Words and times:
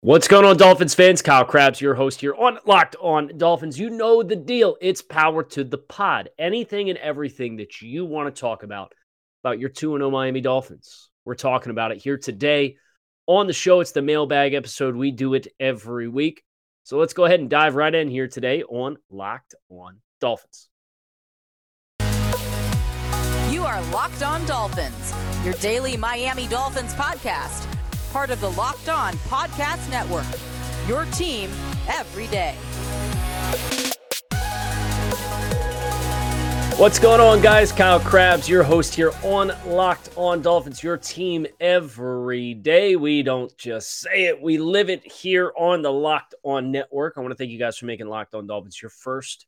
What's 0.00 0.28
going 0.28 0.44
on, 0.44 0.56
Dolphins 0.56 0.94
fans? 0.94 1.22
Kyle 1.22 1.44
Crabbs, 1.44 1.80
your 1.80 1.96
host 1.96 2.20
here 2.20 2.32
on 2.32 2.60
Locked 2.64 2.94
On 3.00 3.36
Dolphins. 3.36 3.80
You 3.80 3.90
know 3.90 4.22
the 4.22 4.36
deal. 4.36 4.76
It's 4.80 5.02
power 5.02 5.42
to 5.42 5.64
the 5.64 5.76
pod. 5.76 6.28
Anything 6.38 6.88
and 6.88 6.96
everything 7.00 7.56
that 7.56 7.82
you 7.82 8.04
want 8.04 8.32
to 8.32 8.40
talk 8.40 8.62
about, 8.62 8.92
about 9.42 9.58
your 9.58 9.70
2 9.70 9.96
0 9.96 10.08
Miami 10.08 10.40
Dolphins. 10.40 11.10
We're 11.24 11.34
talking 11.34 11.70
about 11.72 11.90
it 11.90 11.98
here 11.98 12.16
today 12.16 12.76
on 13.26 13.48
the 13.48 13.52
show. 13.52 13.80
It's 13.80 13.90
the 13.90 14.00
mailbag 14.00 14.54
episode. 14.54 14.94
We 14.94 15.10
do 15.10 15.34
it 15.34 15.48
every 15.58 16.06
week. 16.06 16.44
So 16.84 16.96
let's 16.96 17.12
go 17.12 17.24
ahead 17.24 17.40
and 17.40 17.50
dive 17.50 17.74
right 17.74 17.92
in 17.92 18.08
here 18.08 18.28
today 18.28 18.62
on 18.62 18.98
Locked 19.10 19.56
On 19.68 19.96
Dolphins. 20.20 20.68
You 23.50 23.64
are 23.64 23.82
Locked 23.90 24.22
On 24.22 24.46
Dolphins, 24.46 25.12
your 25.44 25.54
daily 25.54 25.96
Miami 25.96 26.46
Dolphins 26.46 26.94
podcast 26.94 27.77
part 28.12 28.30
of 28.30 28.40
the 28.40 28.50
Locked 28.50 28.88
On 28.88 29.14
Podcast 29.28 29.90
Network. 29.90 30.26
Your 30.86 31.04
team 31.12 31.50
every 31.88 32.26
day. 32.28 32.54
What's 36.78 37.00
going 37.00 37.20
on, 37.20 37.42
guys? 37.42 37.72
Kyle 37.72 37.98
Crabbs, 37.98 38.48
your 38.48 38.62
host 38.62 38.94
here 38.94 39.10
on 39.24 39.52
Locked 39.66 40.10
On 40.16 40.40
Dolphins, 40.40 40.80
your 40.80 40.96
team 40.96 41.44
every 41.58 42.54
day. 42.54 42.94
We 42.94 43.24
don't 43.24 43.54
just 43.58 43.98
say 44.00 44.26
it, 44.26 44.40
we 44.40 44.58
live 44.58 44.88
it 44.88 45.04
here 45.04 45.52
on 45.58 45.82
the 45.82 45.92
Locked 45.92 46.36
On 46.44 46.70
Network. 46.70 47.14
I 47.16 47.20
want 47.20 47.32
to 47.32 47.36
thank 47.36 47.50
you 47.50 47.58
guys 47.58 47.76
for 47.76 47.86
making 47.86 48.06
Locked 48.06 48.36
On 48.36 48.46
Dolphins 48.46 48.80
your 48.80 48.90
first 48.90 49.46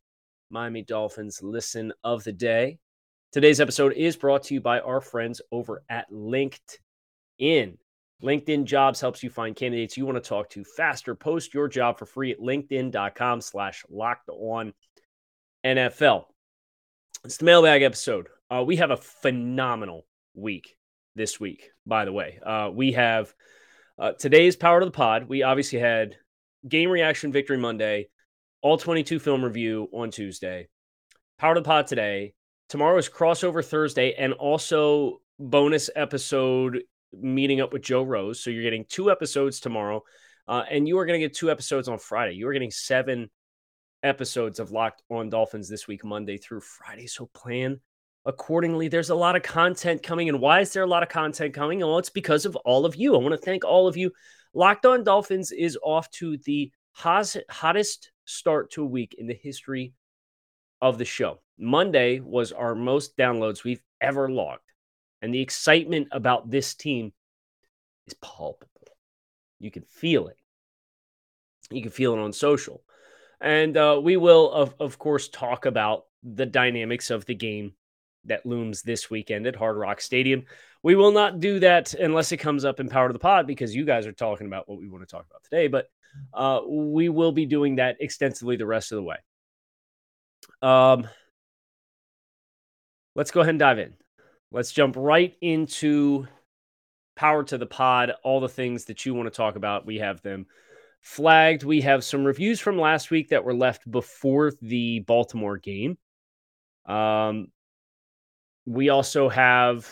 Miami 0.51 0.83
Dolphins 0.83 1.41
listen 1.41 1.93
of 2.02 2.24
the 2.24 2.33
day. 2.33 2.80
Today's 3.30 3.61
episode 3.61 3.93
is 3.93 4.16
brought 4.16 4.43
to 4.45 4.55
you 4.55 4.61
by 4.61 4.80
our 4.80 5.01
friends 5.01 5.41
over 5.52 5.85
at 5.88 6.11
LinkedIn. 6.11 7.77
LinkedIn 8.23 8.65
Jobs 8.65 9.01
helps 9.01 9.23
you 9.23 9.30
find 9.30 9.56
candidates 9.56 9.97
you 9.97 10.05
want 10.05 10.23
to 10.23 10.29
talk 10.29 10.51
to 10.51 10.65
faster. 10.65 11.15
Post 11.15 11.55
your 11.55 11.69
job 11.69 11.98
for 11.98 12.06
free 12.06 12.33
at 12.33 12.41
linkedin.com 12.41 13.40
slash 13.40 13.85
locked 13.88 14.29
on 14.29 14.74
NFL. 15.65 16.24
It's 17.24 17.38
the 17.38 17.45
mailbag 17.45 17.82
episode. 17.82 18.29
Uh, 18.51 18.65
we 18.66 18.77
have 18.77 18.90
a 18.90 18.96
phenomenal 18.96 20.07
week 20.35 20.77
this 21.16 21.40
week, 21.40 21.71
by 21.87 22.04
the 22.04 22.12
way. 22.12 22.38
Uh, 22.45 22.71
we 22.73 22.93
have 22.93 23.32
uh, 23.99 24.12
today's 24.12 24.57
Power 24.57 24.80
to 24.80 24.87
the 24.87 24.93
Pod. 24.93 25.29
We 25.29 25.43
obviously 25.43 25.79
had 25.79 26.16
game 26.68 26.90
reaction 26.90 27.32
victory 27.32 27.59
Monday, 27.59 28.09
all 28.62 28.77
22 28.77 29.18
film 29.18 29.45
review 29.45 29.88
on 29.93 30.10
Tuesday, 30.10 30.68
Power 31.38 31.55
to 31.55 31.60
the 31.60 31.66
Pod 31.66 31.87
today. 31.87 32.34
Tomorrow 32.68 32.99
is 32.99 33.09
crossover 33.09 33.65
Thursday 33.65 34.15
and 34.15 34.32
also 34.34 35.21
bonus 35.38 35.90
episode 35.96 36.82
meeting 37.13 37.61
up 37.61 37.73
with 37.73 37.83
Joe 37.83 38.03
Rose. 38.03 38.43
So 38.43 38.51
you're 38.51 38.63
getting 38.63 38.85
two 38.89 39.11
episodes 39.11 39.61
tomorrow, 39.61 40.03
uh, 40.49 40.65
and 40.71 40.87
you 40.87 40.99
are 40.99 41.07
going 41.07 41.21
to 41.21 41.27
get 41.27 41.37
two 41.37 41.51
episodes 41.51 41.89
on 41.89 41.99
Friday. 41.99 42.35
You 42.35 42.49
are 42.49 42.52
getting 42.52 42.71
seven 42.71 43.30
episodes 44.02 44.59
of 44.59 44.71
Locked 44.71 45.02
on 45.11 45.29
Dolphins 45.29 45.69
this 45.69 45.87
week, 45.87 46.05
Monday 46.05 46.39
through 46.39 46.61
Friday. 46.61 47.07
So 47.07 47.27
plan 47.35 47.80
accordingly. 48.27 48.89
There's 48.89 49.11
a 49.11 49.15
lot 49.15 49.37
of 49.37 49.43
content 49.43 50.02
coming. 50.02 50.29
And 50.29 50.41
why 50.41 50.61
is 50.61 50.73
there 50.73 50.83
a 50.83 50.89
lot 50.89 51.02
of 51.02 51.09
content 51.09 51.55
coming? 51.55 51.80
Well, 51.80 51.99
it's 51.99 52.11
because 52.11 52.47
of 52.47 52.57
all 52.57 52.85
of 52.85 52.97
you. 52.97 53.15
I 53.15 53.19
want 53.19 53.33
to 53.33 53.39
thank 53.39 53.65
all 53.65 53.89
of 53.89 53.97
you. 53.97 54.11
Locked 54.55 54.87
on 54.87 55.05
Dolphins 55.05 55.52
is 55.52 55.79
off 55.83 56.11
to 56.13 56.37
the 56.39 56.73
hottest 56.93 58.11
start 58.24 58.71
to 58.73 58.83
a 58.83 58.87
week 58.87 59.15
in 59.17 59.27
the 59.27 59.39
history 59.41 59.95
of 60.83 60.99
the 60.99 61.05
show. 61.05 61.41
Monday 61.59 62.21
was 62.21 62.52
our 62.52 62.74
most 62.74 63.17
downloads 63.17 63.65
we've 63.65 63.83
ever 64.00 64.31
logged. 64.31 64.69
And 65.22 65.34
the 65.34 65.41
excitement 65.41 66.09
about 66.12 66.50
this 66.50 66.75
team 66.75 67.12
is 68.06 68.15
palpable. 68.15 68.69
You 69.59 69.71
can 69.71 69.82
feel 69.82 70.28
it. 70.28 70.38
You 71.71 71.82
can 71.82 71.91
feel 71.91 72.15
it 72.15 72.19
on 72.19 72.32
social. 72.32 72.82
And 73.41 73.77
uh, 73.77 74.00
we 74.03 74.16
will, 74.16 74.50
of, 74.50 74.75
of 74.81 74.99
course, 74.99 75.28
talk 75.28 75.66
about 75.66 76.04
the 76.22 76.47
dynamics 76.47 77.10
of 77.10 77.25
the 77.27 77.34
game 77.34 77.75
that 78.27 78.45
looms 78.45 78.83
this 78.83 79.11
weekend 79.11 79.47
at 79.47 79.56
Hard 79.56 79.77
Rock 79.77 80.00
Stadium. 80.00 80.45
We 80.83 80.95
will 80.95 81.12
not 81.12 81.41
do 81.41 81.61
that 81.61 81.95
unless 81.95 82.33
it 82.33 82.39
comes 82.39 82.65
up 82.65 82.81
in 82.81 82.89
Power 82.89 83.09
to 83.09 83.12
the 83.12 83.19
Pod 83.19 83.47
because 83.47 83.75
you 83.75 83.84
guys 83.84 84.06
are 84.06 84.12
talking 84.12 84.47
about 84.47 84.69
what 84.69 84.78
we 84.78 84.89
want 84.89 85.06
to 85.06 85.11
talk 85.11 85.27
about 85.28 85.43
today. 85.45 85.69
But 85.69 85.89
uh, 86.34 86.61
we 86.66 87.09
will 87.09 87.33
be 87.33 87.47
doing 87.47 87.77
that 87.77 87.97
extensively 88.00 88.56
the 88.56 88.66
rest 88.66 88.93
of 88.93 88.97
the 88.97 89.03
way. 89.03 89.16
Um, 90.62 91.09
let's 93.15 93.31
go 93.31 93.41
ahead 93.41 93.50
and 93.50 93.59
dive 93.59 93.78
in. 93.78 93.95
Let's 94.53 94.72
jump 94.72 94.97
right 94.97 95.34
into 95.41 96.27
power 97.16 97.44
to 97.44 97.59
the 97.59 97.66
pod. 97.66 98.12
All 98.25 98.41
the 98.41 98.49
things 98.49 98.87
that 98.87 99.06
you 99.06 99.15
want 99.15 99.27
to 99.27 99.37
talk 99.37 99.56
about, 99.56 99.87
we 99.87 99.99
have 99.99 100.22
them 100.22 100.47
flagged. 101.00 101.62
We 101.62 101.83
have 101.83 102.03
some 102.05 102.25
reviews 102.25 102.60
from 102.60 102.78
last 102.78 103.10
week 103.10 103.28
that 103.28 103.44
were 103.44 103.55
left 103.55 103.89
before 103.91 104.53
the 104.60 105.00
Baltimore 105.00 105.59
game. 105.59 105.99
Um, 106.87 107.49
we 108.66 108.89
also 108.89 109.28
have 109.28 109.89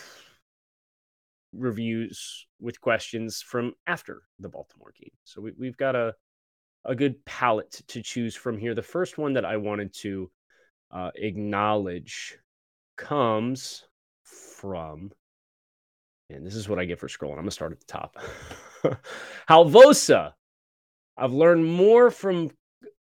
reviews 1.53 2.45
with 2.59 2.81
questions 2.81 3.41
from 3.41 3.73
after 3.87 4.23
the 4.39 4.49
Baltimore 4.49 4.93
game. 4.99 5.11
So 5.23 5.41
we, 5.57 5.67
have 5.67 5.77
got 5.77 5.95
a 5.95 6.13
a 6.85 6.95
good 6.95 7.23
palette 7.25 7.81
to 7.87 8.01
choose 8.01 8.35
from 8.35 8.57
here. 8.57 8.73
The 8.73 8.81
first 8.81 9.17
one 9.17 9.33
that 9.33 9.45
I 9.45 9.57
wanted 9.57 9.93
to 9.95 10.31
uh, 10.91 11.11
acknowledge 11.15 12.37
comes 12.95 13.83
from, 14.29 15.11
and 16.29 16.45
this 16.45 16.55
is 16.55 16.69
what 16.69 16.79
I 16.79 16.85
get 16.85 16.99
for 16.99 17.07
scrolling. 17.07 17.31
I'm 17.31 17.37
going 17.37 17.45
to 17.45 17.51
start 17.51 17.71
at 17.71 17.79
the 17.79 17.85
top. 17.85 18.17
Halvosa. 19.49 20.33
I've 21.17 21.33
learned 21.33 21.65
more 21.65 22.11
from 22.11 22.51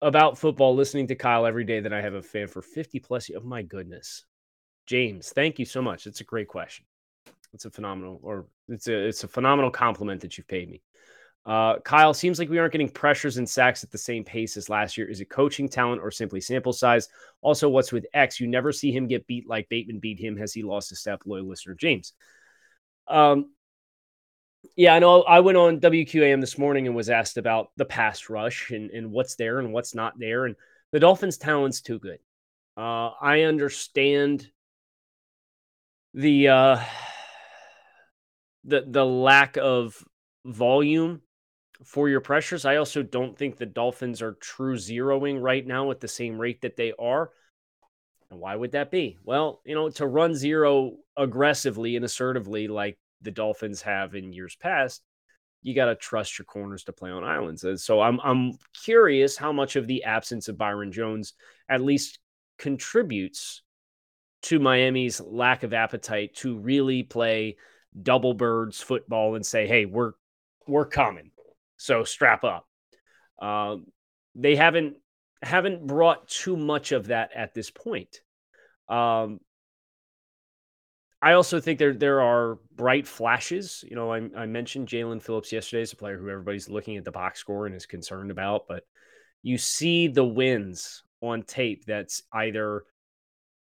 about 0.02 0.36
football 0.36 0.74
listening 0.74 1.06
to 1.06 1.14
Kyle 1.14 1.46
every 1.46 1.64
day 1.64 1.80
than 1.80 1.92
I 1.92 2.00
have 2.00 2.14
a 2.14 2.22
fan 2.22 2.48
for 2.48 2.60
50 2.60 2.98
plus. 3.00 3.30
Oh 3.34 3.40
my 3.40 3.62
goodness. 3.62 4.24
James, 4.86 5.30
thank 5.30 5.58
you 5.58 5.64
so 5.64 5.80
much. 5.80 6.06
It's 6.06 6.20
a 6.20 6.24
great 6.24 6.48
question. 6.48 6.84
It's 7.54 7.64
a 7.64 7.70
phenomenal 7.70 8.18
or 8.22 8.46
it's 8.68 8.88
a 8.88 8.94
it's 8.94 9.24
a 9.24 9.28
phenomenal 9.28 9.70
compliment 9.70 10.20
that 10.22 10.36
you've 10.36 10.48
paid 10.48 10.70
me. 10.70 10.82
Uh, 11.44 11.80
Kyle, 11.80 12.14
seems 12.14 12.38
like 12.38 12.48
we 12.48 12.58
aren't 12.58 12.72
getting 12.72 12.88
pressures 12.88 13.36
and 13.36 13.48
sacks 13.48 13.82
at 13.82 13.90
the 13.90 13.98
same 13.98 14.22
pace 14.22 14.56
as 14.56 14.68
last 14.68 14.96
year. 14.96 15.08
Is 15.08 15.20
it 15.20 15.28
coaching 15.28 15.68
talent 15.68 16.00
or 16.00 16.10
simply 16.10 16.40
sample 16.40 16.72
size? 16.72 17.08
Also, 17.40 17.68
what's 17.68 17.90
with 17.90 18.06
X? 18.14 18.38
You 18.38 18.46
never 18.46 18.70
see 18.72 18.92
him 18.92 19.08
get 19.08 19.26
beat 19.26 19.48
like 19.48 19.68
Bateman 19.68 19.98
beat 19.98 20.20
him. 20.20 20.36
Has 20.36 20.52
he 20.52 20.62
lost 20.62 20.92
a 20.92 20.96
step? 20.96 21.22
Loyal 21.26 21.48
listener 21.48 21.74
James. 21.74 22.12
Um, 23.08 23.50
yeah, 24.76 24.94
I 24.94 25.00
know. 25.00 25.22
I 25.22 25.40
went 25.40 25.58
on 25.58 25.80
WQAM 25.80 26.40
this 26.40 26.56
morning 26.56 26.86
and 26.86 26.94
was 26.94 27.10
asked 27.10 27.36
about 27.36 27.70
the 27.76 27.84
pass 27.84 28.30
rush 28.30 28.70
and, 28.70 28.90
and 28.90 29.10
what's 29.10 29.34
there 29.34 29.58
and 29.58 29.72
what's 29.72 29.96
not 29.96 30.18
there. 30.20 30.46
And 30.46 30.54
the 30.92 31.00
Dolphins' 31.00 31.38
talent's 31.38 31.80
too 31.80 31.98
good. 31.98 32.18
Uh, 32.76 33.10
I 33.20 33.42
understand 33.42 34.48
the 36.14 36.48
uh, 36.48 36.80
the 38.64 38.84
the 38.86 39.04
lack 39.04 39.56
of 39.56 40.04
volume 40.44 41.20
for 41.84 42.08
your 42.08 42.20
pressures. 42.20 42.64
I 42.64 42.76
also 42.76 43.02
don't 43.02 43.36
think 43.36 43.56
the 43.56 43.66
Dolphins 43.66 44.22
are 44.22 44.32
true 44.40 44.76
zeroing 44.76 45.40
right 45.40 45.66
now 45.66 45.90
at 45.90 46.00
the 46.00 46.08
same 46.08 46.38
rate 46.38 46.62
that 46.62 46.76
they 46.76 46.92
are. 46.98 47.30
And 48.30 48.40
why 48.40 48.56
would 48.56 48.72
that 48.72 48.90
be? 48.90 49.18
Well, 49.24 49.60
you 49.64 49.74
know, 49.74 49.90
to 49.90 50.06
run 50.06 50.34
zero 50.34 50.96
aggressively 51.16 51.96
and 51.96 52.04
assertively 52.04 52.68
like 52.68 52.98
the 53.20 53.30
Dolphins 53.30 53.82
have 53.82 54.14
in 54.14 54.32
years 54.32 54.56
past, 54.56 55.02
you 55.60 55.74
got 55.74 55.86
to 55.86 55.94
trust 55.94 56.38
your 56.38 56.46
corners 56.46 56.84
to 56.84 56.92
play 56.92 57.10
on 57.10 57.24
islands. 57.24 57.62
And 57.64 57.78
so 57.78 58.00
I'm 58.00 58.20
I'm 58.20 58.52
curious 58.84 59.36
how 59.36 59.52
much 59.52 59.76
of 59.76 59.86
the 59.86 60.04
absence 60.04 60.48
of 60.48 60.58
Byron 60.58 60.92
Jones 60.92 61.34
at 61.68 61.82
least 61.82 62.18
contributes 62.58 63.62
to 64.42 64.58
Miami's 64.58 65.20
lack 65.20 65.62
of 65.62 65.72
appetite 65.72 66.34
to 66.36 66.58
really 66.58 67.02
play 67.02 67.56
double 68.00 68.34
birds 68.34 68.80
football 68.80 69.34
and 69.34 69.44
say, 69.44 69.66
"Hey, 69.66 69.84
we're 69.84 70.12
we're 70.66 70.86
coming. 70.86 71.31
So 71.82 72.04
strap 72.04 72.44
up. 72.44 72.64
Um, 73.40 73.86
they 74.36 74.54
haven't 74.54 74.98
haven't 75.42 75.84
brought 75.84 76.28
too 76.28 76.56
much 76.56 76.92
of 76.92 77.08
that 77.08 77.30
at 77.34 77.54
this 77.54 77.70
point. 77.70 78.20
Um, 78.88 79.40
I 81.20 81.32
also 81.32 81.58
think 81.58 81.80
there 81.80 81.92
there 81.92 82.20
are 82.20 82.60
bright 82.76 83.08
flashes. 83.08 83.84
You 83.88 83.96
know, 83.96 84.12
I, 84.12 84.28
I 84.36 84.46
mentioned 84.46 84.86
Jaelan 84.86 85.20
Phillips 85.20 85.50
yesterday 85.50 85.82
as 85.82 85.92
a 85.92 85.96
player 85.96 86.18
who 86.18 86.30
everybody's 86.30 86.68
looking 86.68 86.96
at 86.98 87.04
the 87.04 87.10
box 87.10 87.40
score 87.40 87.66
and 87.66 87.74
is 87.74 87.86
concerned 87.86 88.30
about, 88.30 88.68
but 88.68 88.84
you 89.42 89.58
see 89.58 90.06
the 90.06 90.24
wins 90.24 91.02
on 91.20 91.42
tape. 91.42 91.84
That's 91.84 92.22
either 92.32 92.84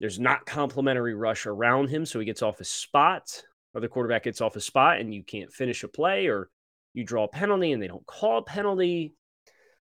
there's 0.00 0.18
not 0.18 0.44
complimentary 0.44 1.14
rush 1.14 1.46
around 1.46 1.88
him, 1.88 2.04
so 2.04 2.18
he 2.18 2.26
gets 2.26 2.42
off 2.42 2.58
his 2.58 2.68
spot, 2.68 3.44
or 3.74 3.80
the 3.80 3.86
quarterback 3.88 4.24
gets 4.24 4.40
off 4.40 4.54
his 4.54 4.66
spot 4.66 4.98
and 4.98 5.14
you 5.14 5.22
can't 5.22 5.52
finish 5.52 5.84
a 5.84 5.88
play, 5.88 6.26
or 6.26 6.50
you 6.98 7.04
draw 7.04 7.24
a 7.24 7.28
penalty 7.28 7.72
and 7.72 7.80
they 7.82 7.88
don't 7.88 8.04
call 8.04 8.38
a 8.38 8.42
penalty. 8.42 9.14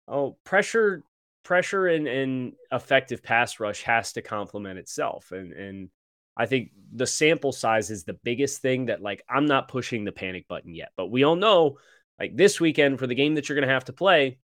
Oh, 0.09 0.37
pressure, 0.43 1.05
pressure 1.45 1.87
and, 1.87 2.09
and 2.09 2.53
effective 2.73 3.23
pass 3.23 3.61
rush 3.61 3.83
has 3.83 4.13
to 4.15 4.23
complement 4.23 4.79
itself. 4.79 5.31
And 5.31 5.53
and 5.53 5.91
I 6.37 6.47
think 6.47 6.71
the 6.93 7.07
sample 7.07 7.53
size 7.53 7.91
is 7.91 8.05
the 8.05 8.19
biggest 8.25 8.63
thing 8.63 8.87
that 8.87 9.03
like 9.03 9.23
I'm 9.29 9.47
not 9.47 9.69
pushing 9.69 10.05
the 10.05 10.13
panic 10.13 10.49
button 10.49 10.75
yet. 10.75 10.91
But 10.97 11.11
we 11.11 11.25
all 11.25 11.37
know 11.37 11.77
Like 12.19 12.37
this 12.37 12.61
weekend 12.61 12.99
for 13.01 13.07
the 13.09 13.17
game 13.17 13.35
that 13.35 13.49
you're 13.49 13.57
going 13.57 13.67
to 13.67 13.75
have 13.75 13.87
to 13.87 13.93
play, 13.93 14.39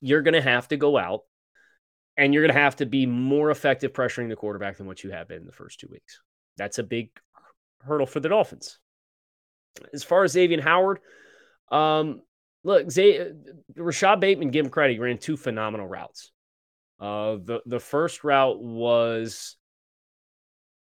you're 0.00 0.22
going 0.22 0.34
to 0.34 0.40
have 0.40 0.68
to 0.68 0.76
go 0.78 0.96
out 0.96 1.20
and 2.16 2.32
you're 2.32 2.42
going 2.42 2.54
to 2.54 2.60
have 2.60 2.76
to 2.76 2.86
be 2.86 3.06
more 3.06 3.50
effective 3.50 3.92
pressuring 3.92 4.30
the 4.30 4.36
quarterback 4.36 4.78
than 4.78 4.86
what 4.86 5.04
you 5.04 5.10
have 5.10 5.28
been 5.28 5.42
in 5.42 5.46
the 5.46 5.52
first 5.52 5.80
two 5.80 5.88
weeks. 5.90 6.20
That's 6.56 6.78
a 6.78 6.82
big 6.82 7.10
hurdle 7.82 8.06
for 8.06 8.20
the 8.20 8.30
Dolphins. 8.30 8.78
As 9.92 10.04
far 10.04 10.24
as 10.24 10.32
Xavier 10.32 10.60
Howard, 10.62 11.00
um, 11.70 12.22
look, 12.62 12.90
Zay, 12.90 13.32
Rashod 13.76 14.20
Bateman, 14.20 14.50
give 14.50 14.66
him 14.66 14.70
credit, 14.70 14.94
he 14.94 14.98
ran 14.98 15.18
two 15.18 15.36
phenomenal 15.36 15.86
routes. 15.86 16.30
Uh, 17.00 17.36
the 17.42 17.60
the 17.66 17.80
first 17.80 18.22
route 18.24 18.62
was 18.62 19.56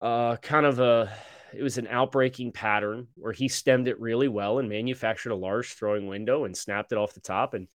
uh, 0.02 0.36
kind 0.36 0.66
of 0.66 0.78
a 0.78 1.10
it 1.54 1.62
was 1.62 1.78
an 1.78 1.86
outbreaking 1.86 2.52
pattern 2.52 3.08
where 3.14 3.32
he 3.32 3.48
stemmed 3.48 3.88
it 3.88 4.00
really 4.00 4.28
well 4.28 4.58
and 4.58 4.68
manufactured 4.68 5.30
a 5.30 5.36
large 5.36 5.72
throwing 5.72 6.06
window 6.06 6.44
and 6.44 6.56
snapped 6.56 6.92
it 6.92 6.98
off 6.98 7.14
the 7.14 7.20
top. 7.20 7.54
And 7.54 7.66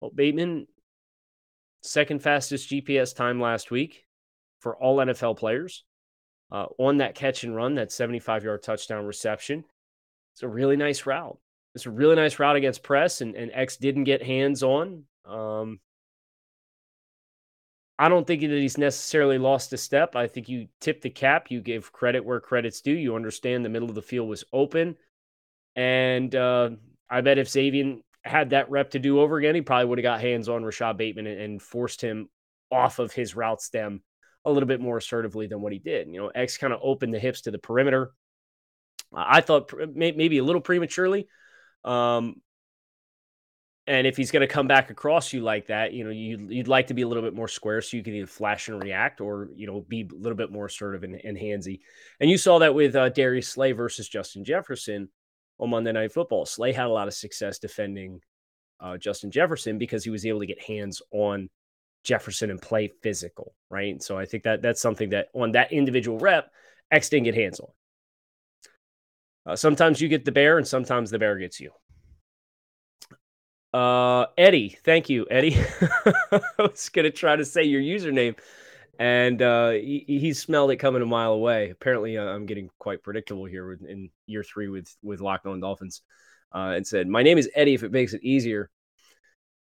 well, 0.00 0.10
Bateman, 0.12 0.66
second 1.82 2.22
fastest 2.22 2.68
GPS 2.68 3.14
time 3.14 3.40
last 3.40 3.70
week 3.70 4.04
for 4.60 4.76
all 4.76 4.96
NFL 4.96 5.38
players 5.38 5.84
uh, 6.50 6.66
on 6.78 6.98
that 6.98 7.14
catch 7.14 7.44
and 7.44 7.54
run, 7.54 7.76
that 7.76 7.92
75 7.92 8.44
yard 8.44 8.62
touchdown 8.62 9.06
reception. 9.06 9.64
It's 10.38 10.44
a 10.44 10.48
really 10.48 10.76
nice 10.76 11.04
route. 11.04 11.36
It's 11.74 11.86
a 11.86 11.90
really 11.90 12.14
nice 12.14 12.38
route 12.38 12.54
against 12.54 12.84
press, 12.84 13.22
and, 13.22 13.34
and 13.34 13.50
X 13.52 13.76
didn't 13.76 14.04
get 14.04 14.22
hands 14.22 14.62
on. 14.62 15.02
Um, 15.24 15.80
I 17.98 18.08
don't 18.08 18.24
think 18.24 18.42
that 18.42 18.50
he's 18.50 18.78
necessarily 18.78 19.36
lost 19.36 19.72
a 19.72 19.76
step. 19.76 20.14
I 20.14 20.28
think 20.28 20.48
you 20.48 20.68
tip 20.80 21.00
the 21.00 21.10
cap. 21.10 21.50
You 21.50 21.60
give 21.60 21.90
credit 21.90 22.24
where 22.24 22.38
credit's 22.38 22.80
due. 22.82 22.92
You 22.92 23.16
understand 23.16 23.64
the 23.64 23.68
middle 23.68 23.88
of 23.88 23.96
the 23.96 24.02
field 24.02 24.28
was 24.28 24.44
open. 24.52 24.96
And 25.74 26.32
uh, 26.36 26.70
I 27.10 27.20
bet 27.20 27.38
if 27.38 27.48
Xavier 27.48 27.96
had 28.22 28.50
that 28.50 28.70
rep 28.70 28.92
to 28.92 29.00
do 29.00 29.18
over 29.18 29.38
again, 29.38 29.56
he 29.56 29.60
probably 29.60 29.86
would 29.86 29.98
have 29.98 30.04
got 30.04 30.20
hands 30.20 30.48
on 30.48 30.62
Rashod 30.62 30.98
Bateman 30.98 31.26
and, 31.26 31.40
and, 31.40 31.60
forced 31.60 32.00
him 32.00 32.28
off 32.70 33.00
of 33.00 33.12
his 33.12 33.34
route 33.34 33.60
stem 33.60 34.02
a 34.44 34.52
little 34.52 34.68
bit 34.68 34.80
more 34.80 34.98
assertively 34.98 35.48
than 35.48 35.60
what 35.60 35.72
he 35.72 35.80
did. 35.80 36.06
You 36.06 36.20
know, 36.20 36.28
X 36.28 36.58
kind 36.58 36.72
of 36.72 36.78
opened 36.80 37.12
the 37.12 37.18
hips 37.18 37.40
to 37.40 37.50
the 37.50 37.58
perimeter. 37.58 38.12
I 39.14 39.40
thought 39.40 39.72
maybe 39.94 40.38
a 40.38 40.44
little 40.44 40.60
prematurely. 40.60 41.28
Um, 41.84 42.36
and 43.86 44.06
if 44.06 44.18
he's 44.18 44.30
going 44.30 44.46
to 44.46 44.52
come 44.52 44.68
back 44.68 44.90
across 44.90 45.32
you 45.32 45.40
like 45.40 45.68
that, 45.68 45.94
you 45.94 46.04
know, 46.04 46.10
you'd, 46.10 46.50
you'd 46.50 46.68
like 46.68 46.88
to 46.88 46.94
be 46.94 47.02
a 47.02 47.08
little 47.08 47.22
bit 47.22 47.34
more 47.34 47.48
square 47.48 47.80
so 47.80 47.96
you 47.96 48.02
can 48.02 48.14
either 48.14 48.26
flash 48.26 48.68
and 48.68 48.82
react 48.82 49.22
or, 49.22 49.48
you 49.56 49.66
know, 49.66 49.80
be 49.88 50.02
a 50.12 50.14
little 50.14 50.36
bit 50.36 50.52
more 50.52 50.66
assertive 50.66 51.04
and, 51.04 51.18
and 51.24 51.38
handsy. 51.38 51.80
And 52.20 52.28
you 52.28 52.36
saw 52.36 52.58
that 52.58 52.74
with 52.74 52.94
uh, 52.94 53.08
Darius 53.08 53.48
Slay 53.48 53.72
versus 53.72 54.06
Justin 54.06 54.44
Jefferson 54.44 55.08
on 55.58 55.70
Monday 55.70 55.92
Night 55.92 56.12
Football. 56.12 56.44
Slay 56.44 56.72
had 56.72 56.84
a 56.84 56.90
lot 56.90 57.08
of 57.08 57.14
success 57.14 57.58
defending 57.58 58.20
uh, 58.78 58.98
Justin 58.98 59.30
Jefferson 59.30 59.78
because 59.78 60.04
he 60.04 60.10
was 60.10 60.26
able 60.26 60.40
to 60.40 60.46
get 60.46 60.62
hands 60.62 61.00
on 61.10 61.48
Jefferson 62.04 62.50
and 62.50 62.60
play 62.60 62.92
physical, 63.02 63.54
right? 63.70 64.02
So 64.02 64.18
I 64.18 64.26
think 64.26 64.44
that 64.44 64.60
that's 64.60 64.82
something 64.82 65.10
that 65.10 65.28
on 65.34 65.52
that 65.52 65.72
individual 65.72 66.18
rep, 66.18 66.50
X 66.90 67.08
didn't 67.08 67.24
get 67.24 67.34
hands 67.34 67.58
on. 67.58 67.70
Uh, 69.48 69.56
sometimes 69.56 69.98
you 69.98 70.08
get 70.08 70.26
the 70.26 70.32
bear 70.32 70.58
and 70.58 70.68
sometimes 70.68 71.10
the 71.10 71.18
bear 71.18 71.38
gets 71.38 71.58
you. 71.58 71.70
Uh, 73.72 74.26
Eddie, 74.36 74.78
thank 74.84 75.08
you, 75.08 75.26
Eddie. 75.30 75.56
I 76.32 76.40
was 76.58 76.90
gonna 76.90 77.10
try 77.10 77.34
to 77.34 77.46
say 77.46 77.64
your 77.64 77.80
username, 77.80 78.36
and 78.98 79.40
uh, 79.40 79.70
he, 79.70 80.04
he 80.06 80.34
smelled 80.34 80.70
it 80.70 80.76
coming 80.76 81.00
a 81.00 81.06
mile 81.06 81.32
away. 81.32 81.70
Apparently, 81.70 82.18
uh, 82.18 82.24
I'm 82.24 82.44
getting 82.44 82.68
quite 82.78 83.02
predictable 83.02 83.46
here 83.46 83.72
in 83.72 84.10
year 84.26 84.42
three 84.42 84.68
with 84.68 84.94
with 85.02 85.20
Locked 85.20 85.46
On 85.46 85.60
Dolphins, 85.60 86.02
uh, 86.54 86.74
and 86.76 86.86
said, 86.86 87.08
"My 87.08 87.22
name 87.22 87.38
is 87.38 87.50
Eddie. 87.54 87.74
If 87.74 87.82
it 87.82 87.92
makes 87.92 88.12
it 88.12 88.22
easier." 88.22 88.70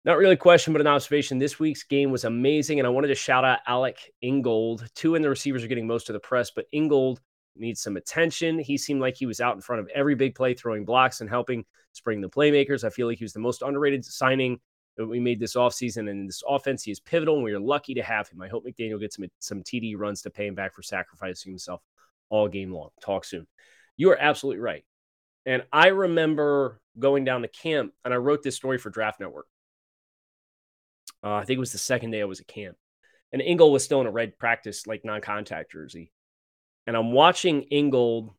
Not 0.04 0.18
really 0.18 0.34
a 0.34 0.38
question, 0.38 0.74
but 0.74 0.82
an 0.82 0.88
observation. 0.88 1.38
This 1.38 1.60
week's 1.60 1.84
game 1.84 2.12
was 2.12 2.24
amazing, 2.24 2.80
and 2.80 2.88
I 2.88 2.90
wanted 2.90 3.10
to 3.10 3.16
shout 3.16 3.46
out 3.46 3.60
Alec 3.68 4.00
Ingold. 4.22 4.90
Two 4.96 5.16
in 5.16 5.22
the 5.22 5.30
receivers 5.30 5.64
are 5.64 5.68
getting 5.68 5.86
most 5.86 6.10
of 6.10 6.14
the 6.14 6.20
press, 6.20 6.50
but 6.50 6.66
Ingold 6.72 7.22
needs 7.56 7.82
some 7.82 7.98
attention. 7.98 8.60
He 8.60 8.78
seemed 8.78 9.02
like 9.02 9.16
he 9.16 9.26
was 9.26 9.42
out 9.42 9.56
in 9.56 9.62
front 9.62 9.82
of 9.82 9.90
every 9.94 10.16
big 10.16 10.36
play, 10.36 10.54
throwing 10.54 10.86
blocks 10.86 11.22
and 11.22 11.30
helping 11.30 11.66
spring 11.94 12.22
the 12.22 12.30
playmakers. 12.30 12.84
I 12.84 12.90
feel 12.90 13.08
like 13.08 13.18
he 13.18 13.24
was 13.24 13.34
the 13.34 13.40
most 13.40 13.62
underrated 13.62 14.06
signing 14.06 14.60
that 14.98 15.08
we 15.08 15.20
made 15.20 15.40
this 15.40 15.56
offseason. 15.56 16.02
And 16.02 16.10
in 16.10 16.28
this 16.28 16.44
offense, 16.48 16.84
he 16.84 16.92
is 16.92 17.00
pivotal, 17.00 17.36
and 17.36 17.44
we 17.44 17.54
are 17.54 17.60
lucky 17.60 17.94
to 17.96 18.04
have 18.04 18.28
him. 18.30 18.42
I 18.42 18.48
hope 18.48 18.66
McDaniel 18.66 19.00
gets 19.00 19.16
some, 19.16 19.26
some 19.40 19.64
TD 19.64 19.98
runs 19.98 20.22
to 20.24 20.30
pay 20.30 20.48
him 20.48 20.56
back 20.56 20.74
for 20.74 20.82
sacrificing 20.82 21.52
himself 21.52 21.82
all 22.30 22.48
game 22.48 22.72
long. 22.72 22.90
Talk 23.02 23.26
soon. 23.26 23.48
You 23.98 24.12
are 24.12 24.18
absolutely 24.20 24.62
right. 24.62 24.84
And 25.46 25.64
I 25.72 25.88
remember 25.88 26.80
going 27.00 27.26
down 27.26 27.42
to 27.42 27.48
camp, 27.48 27.94
and 28.06 28.14
I 28.14 28.18
wrote 28.18 28.44
this 28.44 28.56
story 28.56 28.78
for 28.78 28.90
Draft 28.90 29.20
Network. 29.20 29.48
Uh, 31.24 31.36
I 31.36 31.46
think 31.46 31.58
it 31.58 31.62
was 31.62 31.72
the 31.72 31.78
second 31.78 32.12
day 32.12 32.22
I 32.22 32.26
was 32.26 32.40
at 32.40 32.48
camp. 32.48 32.78
And 33.32 33.42
Ingold 33.42 33.72
was 33.72 33.84
still 33.84 34.02
in 34.02 34.08
a 34.08 34.12
red 34.12 34.38
practice, 34.38 34.88
like 34.88 35.06
non 35.06 35.22
contact 35.22 35.72
jersey 35.72 36.12
and 36.92 36.98
I'm 36.98 37.14
watching 37.14 37.62
Ingold 37.72 38.34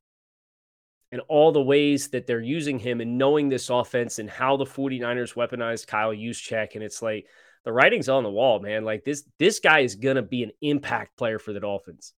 and 1.10 1.22
all 1.26 1.52
the 1.52 1.62
ways 1.62 2.08
that 2.08 2.26
they're 2.26 2.38
using 2.38 2.78
him 2.78 3.00
and 3.00 3.16
knowing 3.16 3.49
this 3.49 3.70
offense 3.70 4.19
and 4.19 4.28
how 4.28 4.58
the 4.58 4.66
49ers 4.66 5.32
weaponized 5.32 5.87
Kyle 5.87 6.12
Juszczyk. 6.12 6.75
And 6.75 6.84
it's 6.84 7.00
like 7.00 7.28
the 7.64 7.72
writing's 7.72 8.10
on 8.10 8.25
the 8.25 8.31
wall, 8.31 8.60
man. 8.60 8.84
Like 8.84 9.04
this, 9.04 9.25
this 9.38 9.58
guy 9.58 9.78
is 9.78 9.94
gonna 9.94 10.20
be 10.20 10.43
an 10.43 10.50
impact 10.60 11.16
player 11.16 11.38
for 11.38 11.54
the 11.54 11.60
Dolphins. 11.60 12.12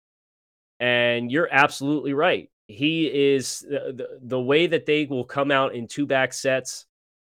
And 0.80 1.31
you're 1.31 1.50
absolutely 1.51 2.13
right. 2.13 2.50
He 2.65 3.35
is 3.35 3.59
the, 3.59 3.94
the, 3.95 4.07
the 4.19 4.41
way 4.41 4.65
that 4.65 4.88
they 4.88 5.06
will 5.06 5.25
come 5.25 5.51
out 5.51 5.75
in 5.75 5.88
two 5.88 6.07
back 6.07 6.33
sets 6.33 6.88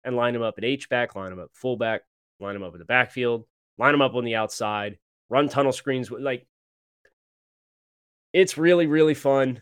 and 0.05 0.15
line 0.15 0.37
him 0.37 0.43
up 0.43 0.55
at 0.57 0.65
H 0.65 0.89
back, 0.89 1.17
line 1.17 1.33
him 1.33 1.41
up 1.41 1.51
fullback, 1.53 2.03
line 2.39 2.55
him 2.55 2.63
up 2.63 2.75
in 2.75 2.79
the 2.79 2.85
backfield, 2.85 3.45
line 3.77 3.93
him 3.93 4.03
up 4.03 4.15
on 4.15 4.23
the 4.23 4.37
outside, 4.37 4.99
run 5.29 5.49
tunnel 5.49 5.73
screens. 5.73 6.13
Like 6.13 6.47
it's 8.35 8.59
really, 8.59 8.87
really 8.87 9.15
fun 9.15 9.61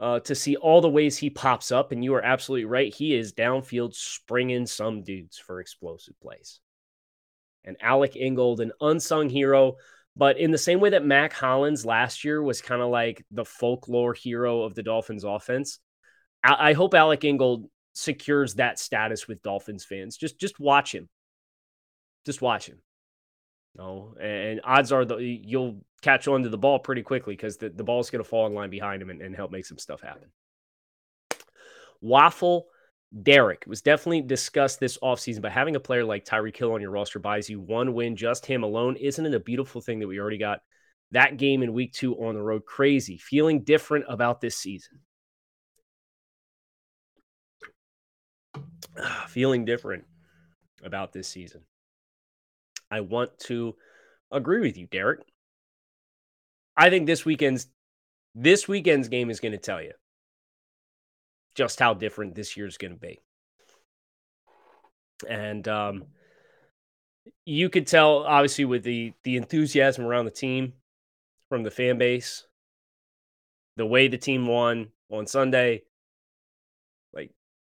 uh, 0.00 0.18
to 0.20 0.34
see 0.34 0.56
all 0.56 0.80
the 0.80 0.88
ways 0.88 1.16
he 1.16 1.30
pops 1.30 1.70
up. 1.70 1.92
And 1.92 2.02
you 2.02 2.14
are 2.14 2.24
absolutely 2.24 2.64
right. 2.64 2.92
He 2.92 3.14
is 3.14 3.34
downfield 3.34 3.94
springing 3.94 4.66
some 4.66 5.02
dudes 5.02 5.38
for 5.38 5.60
explosive 5.60 6.18
plays. 6.20 6.58
And 7.64 7.76
Alec 7.80 8.16
Ingold, 8.16 8.60
an 8.60 8.72
unsung 8.80 9.28
hero, 9.28 9.76
but 10.16 10.38
in 10.38 10.50
the 10.50 10.58
same 10.58 10.80
way 10.80 10.90
that 10.90 11.04
Mack 11.04 11.32
Hollins 11.32 11.84
last 11.84 12.24
year 12.24 12.42
was 12.42 12.60
kind 12.60 12.82
of 12.82 12.88
like 12.88 13.24
the 13.30 13.44
folklore 13.44 14.14
hero 14.14 14.62
of 14.62 14.74
the 14.74 14.82
Dolphins 14.82 15.24
offense, 15.24 15.78
I, 16.42 16.70
I 16.70 16.72
hope 16.72 16.94
Alec 16.94 17.24
Ingold 17.24 17.68
secures 17.94 18.54
that 18.54 18.78
status 18.78 19.28
with 19.28 19.42
Dolphins 19.42 19.84
fans. 19.84 20.16
Just 20.16 20.38
just 20.38 20.58
watch 20.58 20.94
him. 20.94 21.08
Just 22.26 22.42
watch 22.42 22.66
him. 22.66 22.80
No, 23.76 24.14
and 24.20 24.60
odds 24.62 24.92
are 24.92 25.04
that 25.04 25.20
you'll 25.20 25.84
catch 26.04 26.28
on 26.28 26.42
to 26.42 26.48
the 26.48 26.58
ball 26.58 26.78
pretty 26.78 27.02
quickly 27.02 27.34
because 27.34 27.56
the, 27.56 27.70
the 27.70 27.82
ball's 27.82 28.10
going 28.10 28.22
to 28.22 28.28
fall 28.28 28.46
in 28.46 28.54
line 28.54 28.70
behind 28.70 29.00
him 29.00 29.10
and, 29.10 29.22
and 29.22 29.34
help 29.34 29.50
make 29.50 29.64
some 29.64 29.78
stuff 29.78 30.02
happen. 30.02 30.28
Waffle 32.00 32.66
Derek 33.22 33.64
was 33.66 33.80
definitely 33.80 34.22
discussed 34.22 34.80
this 34.80 34.98
offseason, 34.98 35.40
but 35.40 35.52
having 35.52 35.76
a 35.76 35.80
player 35.80 36.04
like 36.04 36.24
Tyreek 36.24 36.56
Hill 36.56 36.72
on 36.72 36.80
your 36.80 36.90
roster 36.90 37.18
buys 37.18 37.48
you 37.48 37.60
one 37.60 37.94
win, 37.94 38.16
just 38.16 38.44
him 38.44 38.64
alone. 38.64 38.96
Isn't 38.96 39.24
it 39.24 39.34
a 39.34 39.40
beautiful 39.40 39.80
thing 39.80 40.00
that 40.00 40.08
we 40.08 40.18
already 40.18 40.38
got 40.38 40.60
that 41.12 41.36
game 41.36 41.62
in 41.62 41.72
week 41.72 41.92
two 41.92 42.14
on 42.16 42.34
the 42.34 42.42
road? 42.42 42.66
Crazy. 42.66 43.16
Feeling 43.16 43.62
different 43.62 44.04
about 44.08 44.40
this 44.40 44.56
season. 44.56 45.00
Feeling 49.28 49.64
different 49.64 50.04
about 50.82 51.12
this 51.12 51.28
season. 51.28 51.62
I 52.90 53.00
want 53.00 53.38
to 53.46 53.76
agree 54.30 54.60
with 54.60 54.76
you, 54.76 54.86
Derek. 54.86 55.20
I 56.76 56.90
think 56.90 57.06
this 57.06 57.24
weekend's 57.24 57.68
this 58.34 58.66
weekend's 58.66 59.08
game 59.08 59.30
is 59.30 59.40
going 59.40 59.52
to 59.52 59.58
tell 59.58 59.80
you 59.80 59.92
just 61.54 61.78
how 61.78 61.94
different 61.94 62.34
this 62.34 62.56
year's 62.56 62.76
going 62.76 62.92
to 62.92 62.98
be. 62.98 63.20
And 65.28 65.66
um, 65.68 66.04
you 67.46 67.70
could 67.70 67.86
tell, 67.86 68.24
obviously, 68.24 68.64
with 68.64 68.82
the 68.82 69.12
the 69.22 69.36
enthusiasm 69.36 70.04
around 70.04 70.24
the 70.24 70.30
team 70.30 70.74
from 71.48 71.62
the 71.62 71.70
fan 71.70 71.98
base, 71.98 72.44
the 73.76 73.86
way 73.86 74.08
the 74.08 74.18
team 74.18 74.46
won 74.46 74.88
on 75.10 75.26
Sunday. 75.26 75.84
Like, 77.12 77.30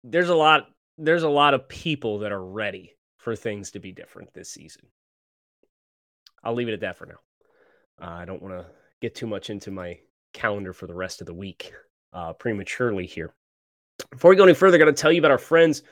there's 0.04 0.30
a 0.30 0.36
lot. 0.36 0.68
There's 0.98 1.24
a 1.24 1.30
lot 1.30 1.54
of 1.54 1.68
people 1.68 2.20
that 2.20 2.32
are 2.32 2.44
ready 2.44 2.96
for 3.18 3.36
things 3.36 3.72
to 3.72 3.80
be 3.80 3.92
different 3.92 4.34
this 4.34 4.50
season. 4.50 4.84
I'll 6.42 6.54
leave 6.54 6.70
it 6.70 6.74
at 6.74 6.80
that 6.82 6.96
for 6.96 7.06
now. 7.06 7.20
Uh, 8.02 8.12
I 8.12 8.26
don't 8.26 8.42
want 8.42 8.54
to 8.54 8.66
get 9.02 9.16
too 9.16 9.28
much 9.28 9.50
into 9.50 9.72
my 9.72 10.00
calendar 10.34 10.74
for 10.74 10.88
the 10.88 10.94
rest 10.94 11.22
of 11.22 11.28
the 11.28 11.34
week 11.34 11.74
uh, 12.14 12.34
prematurely 12.34 13.06
here. 13.06 13.34
Before 14.12 14.30
we 14.30 14.36
go 14.36 14.44
any 14.44 14.54
further, 14.54 14.76
I 14.76 14.80
got 14.80 14.86
to 14.86 14.94
tell 14.94 15.12
you 15.12 15.20
about 15.20 15.32
our 15.32 15.38
friends 15.38 15.84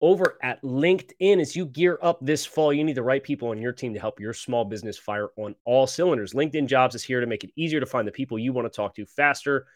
over 0.00 0.38
at 0.42 0.62
LinkedIn. 0.62 1.40
As 1.40 1.56
you 1.56 1.66
gear 1.66 1.98
up 2.02 2.18
this 2.20 2.46
fall, 2.46 2.72
you 2.72 2.84
need 2.84 2.96
the 2.96 3.02
right 3.02 3.22
people 3.22 3.48
on 3.48 3.60
your 3.60 3.72
team 3.72 3.92
to 3.94 4.00
help 4.00 4.20
your 4.20 4.32
small 4.32 4.64
business 4.64 4.98
fire 4.98 5.30
on 5.36 5.54
all 5.64 5.86
cylinders. 5.86 6.32
LinkedIn 6.32 6.66
Jobs 6.66 6.94
is 6.94 7.04
here 7.04 7.20
to 7.20 7.26
make 7.26 7.44
it 7.44 7.50
easier 7.56 7.80
to 7.80 7.86
find 7.86 8.06
the 8.06 8.12
people 8.12 8.38
you 8.38 8.52
want 8.52 8.70
to 8.70 8.76
talk 8.76 8.94
to 8.94 9.06
faster 9.06 9.66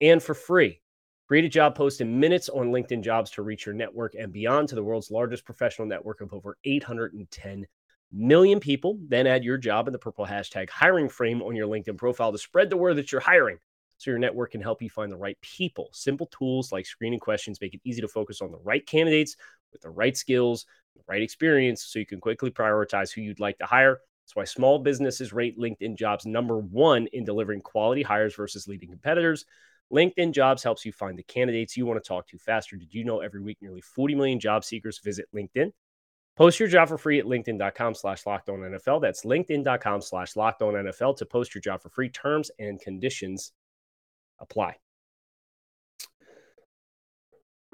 and 0.00 0.22
for 0.22 0.34
free. 0.34 0.80
Create 1.26 1.44
a 1.44 1.48
job 1.48 1.74
post 1.74 2.00
in 2.00 2.18
minutes 2.18 2.48
on 2.48 2.72
LinkedIn 2.72 3.02
jobs 3.02 3.30
to 3.32 3.42
reach 3.42 3.66
your 3.66 3.74
network 3.74 4.14
and 4.14 4.32
beyond 4.32 4.68
to 4.68 4.74
the 4.74 4.82
world's 4.82 5.10
largest 5.10 5.44
professional 5.44 5.86
network 5.86 6.22
of 6.22 6.32
over 6.32 6.56
810 6.64 7.66
million 8.12 8.60
people. 8.60 8.98
Then 9.08 9.26
add 9.26 9.44
your 9.44 9.58
job 9.58 9.88
in 9.88 9.92
the 9.92 9.98
purple 9.98 10.26
hashtag 10.26 10.70
hiring 10.70 11.08
frame 11.08 11.42
on 11.42 11.56
your 11.56 11.66
LinkedIn 11.66 11.96
profile 11.96 12.32
to 12.32 12.38
spread 12.38 12.70
the 12.70 12.76
word 12.76 12.96
that 12.96 13.12
you're 13.12 13.20
hiring 13.20 13.58
so 13.98 14.10
your 14.10 14.18
network 14.18 14.52
can 14.52 14.60
help 14.60 14.80
you 14.80 14.88
find 14.88 15.10
the 15.10 15.16
right 15.16 15.38
people. 15.40 15.88
Simple 15.92 16.26
tools 16.26 16.72
like 16.72 16.86
screening 16.86 17.18
questions 17.18 17.60
make 17.60 17.74
it 17.74 17.80
easy 17.84 18.00
to 18.00 18.08
focus 18.08 18.40
on 18.40 18.52
the 18.52 18.58
right 18.58 18.86
candidates 18.86 19.36
with 19.72 19.82
the 19.82 19.90
right 19.90 20.16
skills, 20.16 20.66
the 20.96 21.02
right 21.08 21.22
experience, 21.22 21.82
so 21.84 21.98
you 21.98 22.06
can 22.06 22.20
quickly 22.20 22.50
prioritize 22.50 23.12
who 23.12 23.20
you'd 23.20 23.40
like 23.40 23.58
to 23.58 23.66
hire. 23.66 23.98
That's 24.24 24.36
why 24.36 24.44
small 24.44 24.78
businesses 24.78 25.32
rate 25.32 25.58
LinkedIn 25.58 25.96
jobs 25.96 26.26
number 26.26 26.58
one 26.58 27.08
in 27.12 27.24
delivering 27.24 27.62
quality 27.62 28.02
hires 28.02 28.34
versus 28.34 28.68
leading 28.68 28.90
competitors. 28.90 29.44
LinkedIn 29.92 30.32
jobs 30.32 30.62
helps 30.62 30.84
you 30.84 30.92
find 30.92 31.18
the 31.18 31.22
candidates 31.22 31.76
you 31.76 31.86
want 31.86 32.02
to 32.02 32.06
talk 32.06 32.28
to 32.28 32.38
faster. 32.38 32.76
Did 32.76 32.92
you 32.92 33.04
know 33.04 33.20
every 33.20 33.40
week 33.40 33.58
nearly 33.60 33.80
40 33.80 34.14
million 34.14 34.38
job 34.38 34.64
seekers 34.64 34.98
visit 34.98 35.26
LinkedIn? 35.34 35.72
Post 36.38 36.60
your 36.60 36.68
job 36.68 36.86
for 36.86 36.96
free 36.96 37.18
at 37.18 37.24
LinkedIn.com 37.24 37.96
slash 37.96 38.24
locked 38.24 38.48
on 38.48 38.60
NFL. 38.60 39.00
That's 39.02 39.24
LinkedIn.com 39.24 40.00
slash 40.00 40.36
locked 40.36 40.62
on 40.62 40.74
NFL 40.74 41.16
to 41.16 41.26
post 41.26 41.52
your 41.52 41.60
job 41.60 41.82
for 41.82 41.88
free. 41.88 42.08
Terms 42.10 42.48
and 42.60 42.80
conditions 42.80 43.50
apply. 44.38 44.76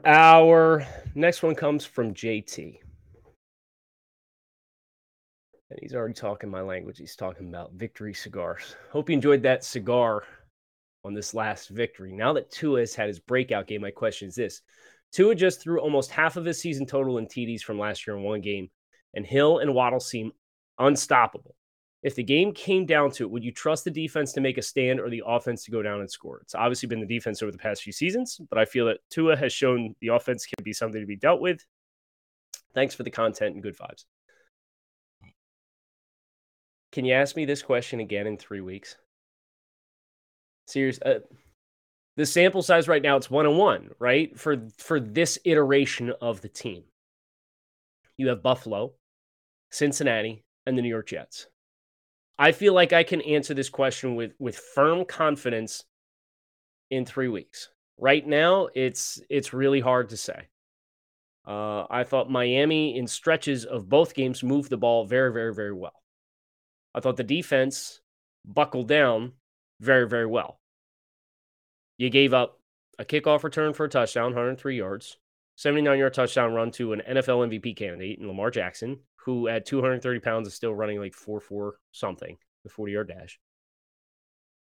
Our 0.03 0.87
next 1.15 1.43
one 1.43 1.55
comes 1.55 1.85
from 1.85 2.15
JT. 2.15 2.79
And 5.69 5.79
he's 5.83 5.95
already 5.95 6.15
talking 6.15 6.49
my 6.49 6.63
language. 6.63 6.97
He's 6.97 7.17
talking 7.17 7.49
about 7.49 7.75
victory 7.75 8.15
cigars. 8.15 8.77
Hope 8.91 9.11
you 9.11 9.15
enjoyed 9.15 9.43
that 9.43 9.63
cigar 9.63 10.23
on 11.05 11.13
this 11.13 11.35
last 11.35 11.69
victory. 11.69 12.13
Now 12.15 12.33
that 12.33 12.51
Tua 12.51 12.81
has 12.81 12.95
had 12.95 13.09
his 13.09 13.21
breakout 13.21 13.67
game, 13.67 13.83
my 13.83 13.91
question 13.91 14.29
is 14.29 14.35
this 14.35 14.63
Tua 15.15 15.37
just 15.37 15.63
threw 15.63 15.81
almost 15.81 16.11
half 16.11 16.37
of 16.37 16.45
his 16.45 16.61
season 16.61 16.87
total 16.87 17.19
in 17.19 17.27
TDs 17.27 17.63
from 17.63 17.79
last 17.79 18.05
year 18.05 18.17
in 18.17 18.25
one 18.25 18.41
game, 18.41 18.69
and 19.15 19.25
Hill 19.25 19.61
and 19.61 19.73
Waddle 19.73 20.01
seem 20.01 20.33
unstoppable. 20.79 21.55
If 22.03 22.17
the 22.17 22.25
game 22.25 22.53
came 22.53 22.85
down 22.85 23.13
to 23.13 23.23
it, 23.23 23.31
would 23.31 23.45
you 23.45 23.53
trust 23.53 23.85
the 23.85 23.93
defense 23.93 24.33
to 24.33 24.41
make 24.41 24.59
a 24.59 24.63
stand 24.63 24.99
or 24.99 25.09
the 25.09 25.23
offense 25.25 25.65
to 25.65 25.71
go 25.71 25.83
down 25.83 26.01
and 26.01 26.11
score? 26.11 26.41
It's 26.43 26.57
obviously 26.57 26.89
been 26.89 27.01
the 27.01 27.07
defense 27.07 27.43
over 27.43 27.53
the 27.53 27.59
past 27.59 27.83
few 27.83 27.93
seasons, 27.93 28.41
but 28.51 28.59
I 28.59 28.65
feel 28.65 28.87
that 28.87 28.99
Tua 29.09 29.37
has 29.37 29.53
shown 29.53 29.95
the 30.01 30.09
offense 30.09 30.47
can 30.47 30.63
be 30.65 30.73
something 30.73 31.01
to 31.01 31.07
be 31.07 31.17
dealt 31.17 31.41
with. 31.41 31.65
Thanks 32.75 32.95
for 32.95 33.05
the 33.05 33.11
content 33.11 33.55
and 33.55 33.63
good 33.63 33.79
vibes. 33.79 34.05
Can 36.91 37.05
you 37.05 37.15
ask 37.15 37.37
me 37.37 37.45
this 37.45 37.63
question 37.63 38.01
again 38.01 38.27
in 38.27 38.37
three 38.37 38.61
weeks? 38.61 38.97
Serious. 40.67 40.99
Uh, 41.01 41.21
the 42.17 42.27
sample 42.27 42.63
size 42.63 42.89
right 42.89 43.03
now 43.03 43.17
it's 43.17 43.31
one 43.31 43.47
on 43.47 43.57
one, 43.57 43.91
right? 43.99 44.39
For 44.39 44.69
for 44.79 45.01
this 45.01 45.39
iteration 45.45 46.13
of 46.21 46.41
the 46.41 46.49
team, 46.49 46.85
you 48.17 48.29
have 48.29 48.43
Buffalo, 48.43 48.93
Cincinnati, 49.71 50.45
and 50.67 50.79
the 50.79 50.83
New 50.83 50.89
York 50.89 51.09
Jets. 51.09 51.49
I 52.39 52.53
feel 52.53 52.73
like 52.73 52.93
I 52.93 53.05
can 53.05 53.21
answer 53.23 53.55
this 53.55 53.69
question 53.69 54.15
with 54.15 54.33
with 54.39 54.57
firm 54.57 55.05
confidence 55.05 55.85
in 56.91 57.05
three 57.05 57.29
weeks. 57.29 57.71
Right 57.99 58.27
now, 58.27 58.69
it's 58.75 59.21
it's 59.29 59.53
really 59.53 59.81
hard 59.81 60.09
to 60.11 60.17
say. 60.17 60.49
Uh, 61.47 61.85
I 61.91 62.05
thought 62.05 62.31
Miami 62.31 62.97
in 62.97 63.07
stretches 63.07 63.65
of 63.65 63.89
both 63.89 64.15
games 64.15 64.43
moved 64.43 64.71
the 64.71 64.79
ball 64.79 65.05
very, 65.05 65.31
very, 65.33 65.55
very 65.55 65.75
well. 65.75 66.03
I 66.95 67.01
thought 67.01 67.17
the 67.17 67.25
defense 67.25 68.01
buckled 68.47 68.89
down 68.89 69.33
very, 69.81 70.09
very 70.09 70.27
well. 70.27 70.59
You 71.97 72.11
gave 72.11 72.35
up 72.35 72.61
a 72.99 73.05
kickoff 73.05 73.45
return 73.45 73.73
for 73.73 73.85
a 73.85 73.89
touchdown, 73.89 74.27
103 74.27 74.77
yards, 74.77 75.17
79 75.57 75.99
yard 75.99 76.15
touchdown 76.15 76.53
run 76.53 76.71
to 76.73 76.93
an 76.93 77.03
NFL 77.09 77.49
MVP 77.49 77.77
candidate 77.77 78.19
in 78.19 78.27
Lamar 78.27 78.51
Jackson, 78.51 78.99
who 79.17 79.49
at 79.49 79.67
230 79.67 80.21
pounds 80.21 80.49
is 80.49 80.55
still 80.55 80.75
running 80.75 80.99
like 80.99 81.15
4 81.15 81.41
4 81.41 81.77
something, 81.93 82.37
the 82.65 82.71
40 82.71 82.93
yard 82.93 83.09
dash. 83.09 83.39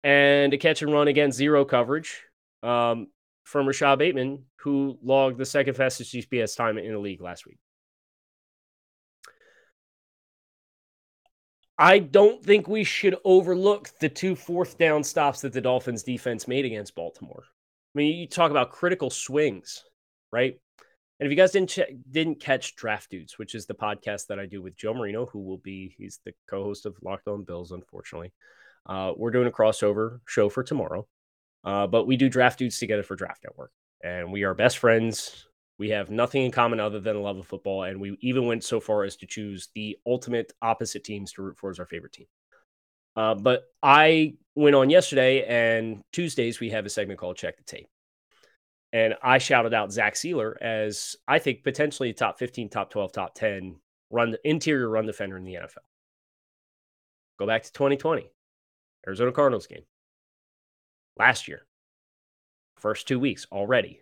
And 0.04 0.54
a 0.54 0.59
catch 0.59 0.83
and 0.83 0.92
run 0.92 1.09
against 1.09 1.37
zero 1.37 1.64
coverage 1.64 2.23
um, 2.62 3.09
from 3.45 3.66
Rashod 3.66 3.99
Bateman, 3.99 4.45
who 4.61 4.99
logged 5.02 5.38
the 5.38 5.45
second 5.45 5.75
fastest 5.75 6.14
GPS 6.14 6.56
time 6.56 6.78
in 6.78 6.92
the 6.92 6.99
league 6.99 7.21
last 7.21 7.47
week. 7.47 7.59
I 11.78 11.99
don't 11.99 12.42
think 12.42 12.68
we 12.68 12.85
should 12.85 13.16
overlook 13.25 13.90
the 14.00 14.09
two 14.09 14.35
fourth 14.35 14.78
down 14.78 15.04
stops 15.04 15.42
that 15.42 15.52
the 15.52 15.61
Dolphins 15.61 16.02
defense 16.02 16.49
made 16.49 16.64
against 16.64 16.95
Baltimore. 16.95 17.45
I 17.47 17.99
mean, 17.99 18.16
you 18.16 18.26
talk 18.26 18.50
about 18.50 18.71
critical 18.71 19.11
swings, 19.11 19.85
right? 20.33 20.59
And 21.18 21.26
if 21.26 21.30
you 21.30 21.37
guys 21.37 21.52
didn't 21.52 21.71
ch- 21.71 21.95
didn't 22.11 22.40
catch 22.40 22.76
Draft 22.76 23.11
Dudes, 23.11 23.38
which 23.38 23.54
is 23.54 23.66
the 23.66 23.75
podcast 23.75 24.26
that 24.28 24.38
I 24.38 24.47
do 24.47 24.62
with 24.62 24.76
Joe 24.76 24.95
Marino, 24.95 25.26
who 25.26 25.40
will 25.40 25.59
be 25.59 25.95
he's 25.99 26.21
the 26.25 26.33
co-host 26.49 26.87
of 26.87 26.97
Locked 27.02 27.28
On 27.28 27.42
Bills, 27.45 27.73
unfortunately. 27.73 28.33
Uh, 28.87 29.12
we're 29.16 29.30
doing 29.30 29.49
a 29.49 29.52
crossover 29.52 30.21
show 30.26 30.49
for 30.49 30.62
tomorrow, 30.62 31.06
uh, 31.64 31.87
but 31.87 32.06
we 32.06 32.16
do 32.16 32.28
Draft 32.28 32.59
Dudes 32.59 32.78
together 32.78 33.02
for 33.02 33.16
Draft 33.16 33.45
Network, 33.45 33.73
and 34.02 34.33
we 34.33 34.45
are 34.45 34.54
best 34.54 34.78
friends. 34.78 35.47
We 35.78 35.90
have 35.90 36.11
nothing 36.11 36.42
in 36.42 36.52
common 36.52 36.80
other 36.80 37.00
than 37.00 37.16
a 37.16 37.21
love 37.21 37.37
of 37.37 37.47
football, 37.47 37.83
and 37.83 38.00
we 38.00 38.16
even 38.21 38.47
went 38.47 38.64
so 38.64 38.80
far 38.80 39.04
as 39.04 39.16
to 39.16 39.26
choose 39.26 39.68
the 39.75 39.99
ultimate 40.06 40.52
opposite 40.62 41.04
teams 41.04 41.33
to 41.33 41.42
root 41.42 41.59
for 41.59 41.71
as 41.71 41.78
our 41.78 41.87
favorite 41.87 42.12
team. 42.12 42.26
Uh, 43.14 43.35
but 43.35 43.64
I 43.83 44.35
went 44.54 44.75
on 44.75 44.90
yesterday, 44.90 45.45
and 45.45 46.02
Tuesdays 46.12 46.61
we 46.61 46.71
have 46.71 46.87
a 46.87 46.90
segment 46.90 47.21
called 47.21 47.37
Check 47.37 47.56
the 47.59 47.64
Tape. 47.64 47.88
And 48.92 49.14
I 49.23 49.38
shouted 49.38 49.75
out 49.75 49.92
Zach 49.92 50.14
Sieler 50.14 50.54
as 50.61 51.16
I 51.28 51.38
think 51.38 51.64
potentially 51.64 52.12
top 52.12 52.38
15, 52.38 52.71
top 52.71 52.90
12, 52.90 53.12
top 53.12 53.35
10 53.35 53.76
run 54.11 54.37
interior 54.45 54.88
run 54.88 55.06
defender 55.06 55.37
in 55.37 55.45
the 55.45 55.54
NFL. 55.54 55.85
Go 57.38 57.47
back 57.47 57.64
to 57.64 57.73
2020, 57.73 58.30
Arizona 59.06 59.33
Cardinals 59.33 59.66
game. 59.66 59.83
Last 61.18 61.49
year, 61.49 61.66
first 62.78 63.09
two 63.09 63.18
weeks 63.18 63.47
already, 63.52 64.00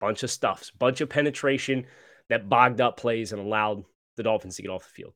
bunch 0.00 0.22
of 0.22 0.30
stuffs, 0.30 0.70
bunch 0.70 1.00
of 1.00 1.08
penetration 1.08 1.86
that 2.28 2.48
bogged 2.48 2.80
up 2.80 2.96
plays 2.96 3.32
and 3.32 3.40
allowed 3.40 3.84
the 4.16 4.22
Dolphins 4.22 4.56
to 4.56 4.62
get 4.62 4.70
off 4.70 4.84
the 4.84 4.90
field. 4.90 5.14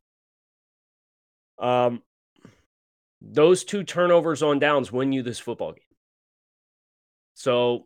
Um, 1.58 2.02
those 3.20 3.64
two 3.64 3.84
turnovers 3.84 4.42
on 4.42 4.58
downs 4.58 4.90
win 4.90 5.12
you 5.12 5.22
this 5.22 5.38
football 5.38 5.72
game. 5.72 5.84
So 7.34 7.84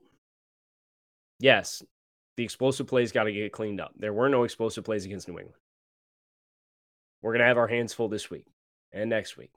yes, 1.38 1.82
the 2.36 2.44
explosive 2.44 2.86
plays 2.86 3.12
got 3.12 3.24
to 3.24 3.32
get 3.32 3.52
cleaned 3.52 3.80
up. 3.80 3.92
There 3.98 4.12
were 4.12 4.28
no 4.28 4.44
explosive 4.44 4.84
plays 4.84 5.04
against 5.04 5.28
New 5.28 5.38
England. 5.38 5.60
We're 7.22 7.32
going 7.32 7.40
to 7.40 7.46
have 7.46 7.58
our 7.58 7.68
hands 7.68 7.92
full 7.92 8.08
this 8.08 8.30
week 8.30 8.46
and 8.92 9.10
next 9.10 9.36
week. 9.36 9.50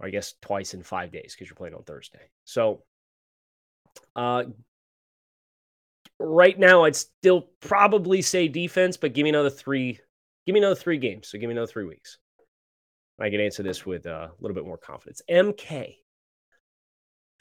I 0.00 0.10
guess 0.10 0.34
twice 0.42 0.74
in 0.74 0.82
five 0.82 1.12
days 1.12 1.32
because 1.32 1.48
you're 1.48 1.56
playing 1.56 1.74
on 1.74 1.84
Thursday. 1.84 2.30
So, 2.44 2.82
uh, 4.16 4.44
right 6.22 6.58
now, 6.58 6.84
I'd 6.84 6.96
still 6.96 7.48
probably 7.60 8.22
say 8.22 8.48
defense, 8.48 8.96
but 8.96 9.12
give 9.12 9.24
me 9.24 9.30
another 9.30 9.50
three. 9.50 9.98
Give 10.46 10.54
me 10.54 10.60
another 10.60 10.74
three 10.74 10.98
games. 10.98 11.28
So 11.28 11.38
give 11.38 11.48
me 11.48 11.52
another 11.52 11.70
three 11.70 11.84
weeks. 11.84 12.18
I 13.20 13.30
can 13.30 13.40
answer 13.40 13.62
this 13.62 13.86
with 13.86 14.06
uh, 14.06 14.28
a 14.30 14.32
little 14.40 14.54
bit 14.54 14.66
more 14.66 14.78
confidence. 14.78 15.22
MK 15.30 15.96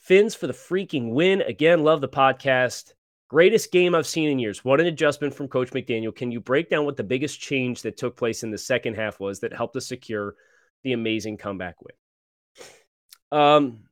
Fins 0.02 0.34
for 0.34 0.48
the 0.48 0.54
freaking 0.54 1.12
win. 1.12 1.42
Again, 1.44 1.84
love 1.84 2.02
the 2.02 2.10
podcast. 2.10 2.94
Greatest 3.30 3.72
game 3.72 3.94
I've 3.94 4.08
seen 4.08 4.30
in 4.30 4.40
years. 4.40 4.66
What 4.66 4.82
an 4.82 4.88
adjustment 4.88 5.32
from 5.32 5.48
Coach 5.48 5.70
McDaniel. 5.70 6.14
Can 6.14 6.32
you 6.32 6.42
break 6.42 6.70
down 6.72 6.86
what 6.86 6.98
the 6.98 7.04
biggest 7.04 7.40
change 7.40 7.84
that 7.84 7.98
took 7.98 8.18
place 8.18 8.42
in 8.42 8.50
the 8.50 8.58
second 8.58 8.96
half 8.96 9.20
was 9.20 9.40
that 9.40 9.54
helped 9.54 9.76
us 9.76 9.86
secure 9.86 10.34
the 10.84 10.94
amazing 10.94 11.38
comeback 11.38 11.76
win? 11.82 13.40
Um, 13.40 13.84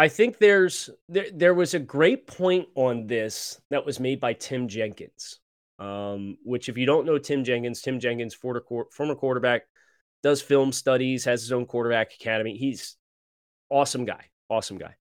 I 0.00 0.08
think 0.08 0.38
there's 0.38 0.88
there, 1.10 1.26
there 1.30 1.52
was 1.52 1.74
a 1.74 1.78
great 1.78 2.26
point 2.26 2.68
on 2.74 3.06
this 3.06 3.60
that 3.68 3.84
was 3.84 4.00
made 4.00 4.18
by 4.18 4.32
Tim 4.32 4.66
Jenkins. 4.66 5.40
Um, 5.78 6.38
which, 6.42 6.70
if 6.70 6.78
you 6.78 6.86
don't 6.86 7.04
know 7.04 7.18
Tim 7.18 7.44
Jenkins, 7.44 7.82
Tim 7.82 8.00
Jenkins, 8.00 8.34
former 8.34 8.62
quarterback, 9.14 9.64
does 10.22 10.40
film 10.40 10.72
studies, 10.72 11.26
has 11.26 11.42
his 11.42 11.52
own 11.52 11.66
quarterback 11.66 12.14
academy. 12.14 12.56
He's 12.56 12.96
awesome 13.68 14.06
guy, 14.06 14.24
awesome 14.48 14.78
guy. 14.78 14.94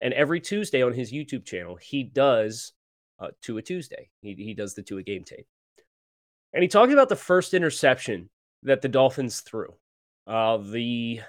And 0.00 0.12
every 0.12 0.40
Tuesday 0.40 0.82
on 0.82 0.92
his 0.92 1.12
YouTube 1.12 1.44
channel, 1.44 1.76
he 1.76 2.02
does 2.02 2.72
uh, 3.20 3.28
a 3.28 3.62
Tuesday. 3.62 4.10
He, 4.22 4.34
he 4.34 4.54
does 4.54 4.74
the 4.74 4.82
to 4.82 4.98
a 4.98 5.04
game 5.04 5.22
tape. 5.22 5.46
And 6.52 6.62
he 6.62 6.68
talked 6.68 6.92
about 6.92 7.08
the 7.08 7.14
first 7.14 7.54
interception 7.54 8.28
that 8.64 8.82
the 8.82 8.88
Dolphins 8.88 9.40
threw, 9.40 9.76
uh, 10.26 10.56
the 10.56 11.20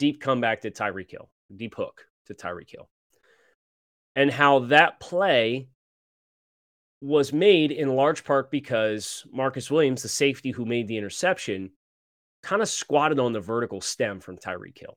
deep 0.00 0.20
comeback 0.20 0.62
to 0.62 0.72
Tyreek 0.72 1.12
Hill, 1.12 1.30
deep 1.56 1.76
hook 1.76 2.06
to 2.26 2.34
Tyreek 2.34 2.70
Hill, 2.70 2.88
and 4.16 4.30
how 4.30 4.60
that 4.60 5.00
play 5.00 5.68
was 7.00 7.32
made 7.32 7.70
in 7.70 7.94
large 7.94 8.24
part 8.24 8.50
because 8.50 9.26
Marcus 9.30 9.70
Williams, 9.70 10.02
the 10.02 10.08
safety 10.08 10.50
who 10.50 10.64
made 10.64 10.88
the 10.88 10.96
interception, 10.96 11.70
kind 12.42 12.62
of 12.62 12.68
squatted 12.68 13.18
on 13.18 13.32
the 13.32 13.40
vertical 13.40 13.80
stem 13.80 14.20
from 14.20 14.38
Tyreek 14.38 14.78
Hill. 14.78 14.96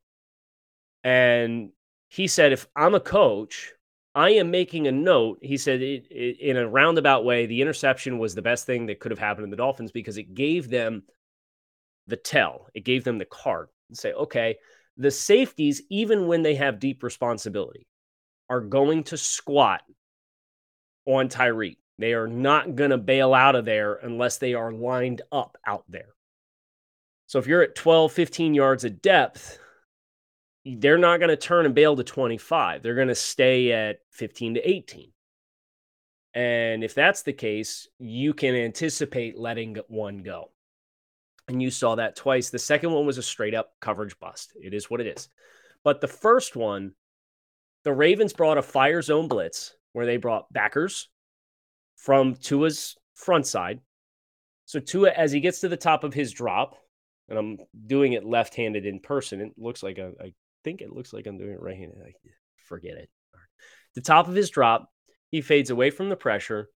And 1.04 1.72
he 2.10 2.28
said, 2.28 2.54
if 2.54 2.68
I'm 2.76 2.96
a 2.96 3.00
coach, 3.00 3.74
I 4.16 4.32
am 4.32 4.52
making 4.52 4.88
a 4.88 4.92
note. 4.92 5.40
He 5.42 5.58
said, 5.58 5.82
it, 5.82 6.08
it, 6.10 6.40
in 6.40 6.58
a 6.58 6.68
roundabout 6.68 7.26
way, 7.26 7.46
the 7.46 7.62
interception 7.62 8.18
was 8.18 8.34
the 8.34 8.42
best 8.42 8.66
thing 8.66 8.88
that 8.88 9.00
could 9.00 9.12
have 9.12 9.20
happened 9.20 9.46
to 9.46 9.50
the 9.50 9.58
Dolphins 9.58 9.92
because 9.92 10.18
it 10.18 10.34
gave 10.34 10.70
them 10.70 11.04
the 12.08 12.16
tell, 12.16 12.68
it 12.74 12.86
gave 12.86 13.04
them 13.04 13.18
the 13.18 13.26
card 13.26 13.68
and 13.90 13.98
say, 13.98 14.14
okay, 14.14 14.56
the 14.98 15.12
safeties, 15.12 15.82
even 15.90 16.28
when 16.28 16.42
they 16.42 16.56
have 16.56 16.80
deep 16.80 17.04
responsibility, 17.04 17.88
are 18.50 18.62
going 18.62 19.04
to 19.04 19.18
squat 19.18 19.82
on 21.06 21.30
Tyreek. 21.30 21.78
They 22.00 22.14
are 22.14 22.28
not 22.28 22.76
going 22.76 22.92
to 22.92 22.98
bail 22.98 23.34
out 23.34 23.56
of 23.56 23.66
there 23.66 23.96
unless 23.96 24.38
they 24.38 24.54
are 24.54 24.72
lined 24.72 25.22
up 25.32 25.58
out 25.66 25.84
there. 25.90 26.14
So 27.28 27.40
if 27.40 27.48
you're 27.48 27.64
at 27.64 27.76
12, 27.76 28.12
15 28.12 28.54
yards 28.54 28.84
of 28.84 29.02
depth, 29.02 29.60
they're 30.66 30.98
not 30.98 31.18
going 31.18 31.30
to 31.30 31.38
turn 31.38 31.66
and 31.66 31.76
bail 31.76 31.96
to 31.96 32.04
25. 32.04 32.84
They're 32.84 32.96
going 32.96 33.08
to 33.08 33.16
stay 33.16 33.72
at 33.72 34.00
15 34.12 34.56
to 34.56 34.70
18. 34.70 35.12
And 36.34 36.84
if 36.84 36.94
that's 36.94 37.24
the 37.24 37.34
case, 37.34 37.88
you 38.00 38.34
can 38.34 38.54
anticipate 38.54 39.38
letting 39.38 39.78
one 39.88 40.20
go. 40.20 40.52
And 41.48 41.62
you 41.62 41.72
saw 41.72 41.96
that 41.96 42.16
twice. 42.16 42.50
The 42.50 42.60
second 42.60 42.92
one 42.92 43.06
was 43.06 43.18
a 43.18 43.24
straight 43.24 43.54
up 43.54 43.72
coverage 43.80 44.20
bust. 44.20 44.52
It 44.62 44.74
is 44.74 44.90
what 44.90 45.02
it 45.02 45.08
is. 45.08 45.30
But 45.84 46.02
the 46.02 46.08
first 46.08 46.56
one, 46.56 46.94
the 47.84 47.94
Ravens 47.94 48.34
brought 48.34 48.58
a 48.58 48.62
fire 48.62 49.02
zone 49.02 49.28
blitz 49.28 49.74
where 49.94 50.06
they 50.06 50.18
brought 50.18 50.52
backers 50.52 51.10
from 51.96 52.36
Tua's 52.36 52.96
front 53.14 53.48
side. 53.48 53.80
So 54.66 54.80
Tua, 54.80 55.12
as 55.12 55.32
he 55.32 55.40
gets 55.40 55.62
to 55.62 55.70
the 55.70 55.78
top 55.78 56.04
of 56.04 56.14
his 56.14 56.34
drop, 56.34 56.76
and 57.30 57.40
I'm 57.40 57.58
doing 57.86 58.14
it 58.14 58.26
left 58.26 58.56
handed 58.56 58.86
in 58.86 59.00
person, 59.00 59.42
it 59.42 59.54
looks 59.58 59.82
like 59.82 60.00
I, 60.00 60.12
I 60.24 60.34
think 60.64 60.82
it 60.82 60.92
looks 60.92 61.14
like 61.14 61.26
I'm 61.26 61.38
doing 61.38 61.52
it 61.52 61.62
right 61.62 61.78
handed. 61.78 61.98
Forget 62.66 62.98
it. 62.98 63.10
The 63.96 64.02
top 64.02 64.28
of 64.28 64.36
his 64.36 64.50
drop, 64.50 64.90
he 65.30 65.42
fades 65.42 65.70
away 65.70 65.90
from 65.90 66.10
the 66.10 66.16
pressure 66.16 66.70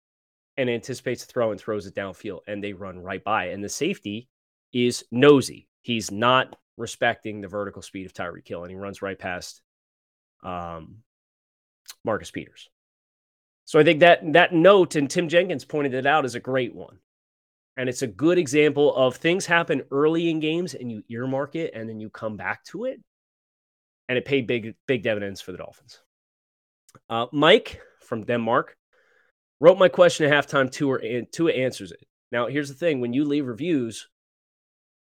and 0.55 0.69
anticipates 0.69 1.25
the 1.25 1.31
throw 1.31 1.51
and 1.51 1.59
throws 1.59 1.87
it 1.87 1.95
downfield, 1.95 2.41
and 2.47 2.63
they 2.63 2.73
run 2.73 2.99
right 2.99 3.23
by. 3.23 3.45
And 3.45 3.63
the 3.63 3.69
safety 3.69 4.29
is 4.73 5.03
nosy. 5.11 5.67
He's 5.81 6.11
not 6.11 6.55
respecting 6.77 7.41
the 7.41 7.47
vertical 7.47 7.81
speed 7.81 8.05
of 8.05 8.13
Tyreek 8.13 8.47
Hill, 8.47 8.63
and 8.63 8.71
he 8.71 8.77
runs 8.77 9.01
right 9.01 9.17
past 9.17 9.61
um, 10.43 10.97
Marcus 12.03 12.31
Peters. 12.31 12.69
So 13.65 13.79
I 13.79 13.83
think 13.83 13.99
that 13.99 14.33
that 14.33 14.53
note, 14.53 14.95
and 14.95 15.09
Tim 15.09 15.29
Jenkins 15.29 15.65
pointed 15.65 15.93
it 15.93 16.05
out, 16.05 16.25
is 16.25 16.35
a 16.35 16.39
great 16.39 16.73
one. 16.73 16.97
And 17.77 17.87
it's 17.87 18.01
a 18.01 18.07
good 18.07 18.37
example 18.37 18.93
of 18.95 19.15
things 19.15 19.45
happen 19.45 19.83
early 19.91 20.29
in 20.29 20.39
games 20.41 20.73
and 20.73 20.91
you 20.91 21.03
earmark 21.07 21.55
it 21.55 21.73
and 21.73 21.87
then 21.87 21.99
you 21.99 22.09
come 22.09 22.35
back 22.35 22.63
to 22.65 22.85
it. 22.85 22.99
And 24.09 24.17
it 24.17 24.25
paid 24.25 24.47
big, 24.47 24.75
big 24.85 25.03
dividends 25.03 25.39
for 25.39 25.51
the 25.51 25.59
Dolphins. 25.59 25.99
Uh, 27.09 27.27
Mike 27.31 27.79
from 28.01 28.25
Denmark 28.25 28.75
wrote 29.61 29.77
my 29.77 29.87
question 29.87 30.29
at 30.29 30.45
halftime. 30.45 30.69
Tua, 30.69 31.21
Tua 31.31 31.51
answers 31.53 31.91
it. 31.91 32.05
Now, 32.31 32.47
here's 32.47 32.69
the 32.69 32.75
thing 32.75 32.99
when 32.99 33.13
you 33.13 33.23
leave 33.23 33.47
reviews, 33.47 34.09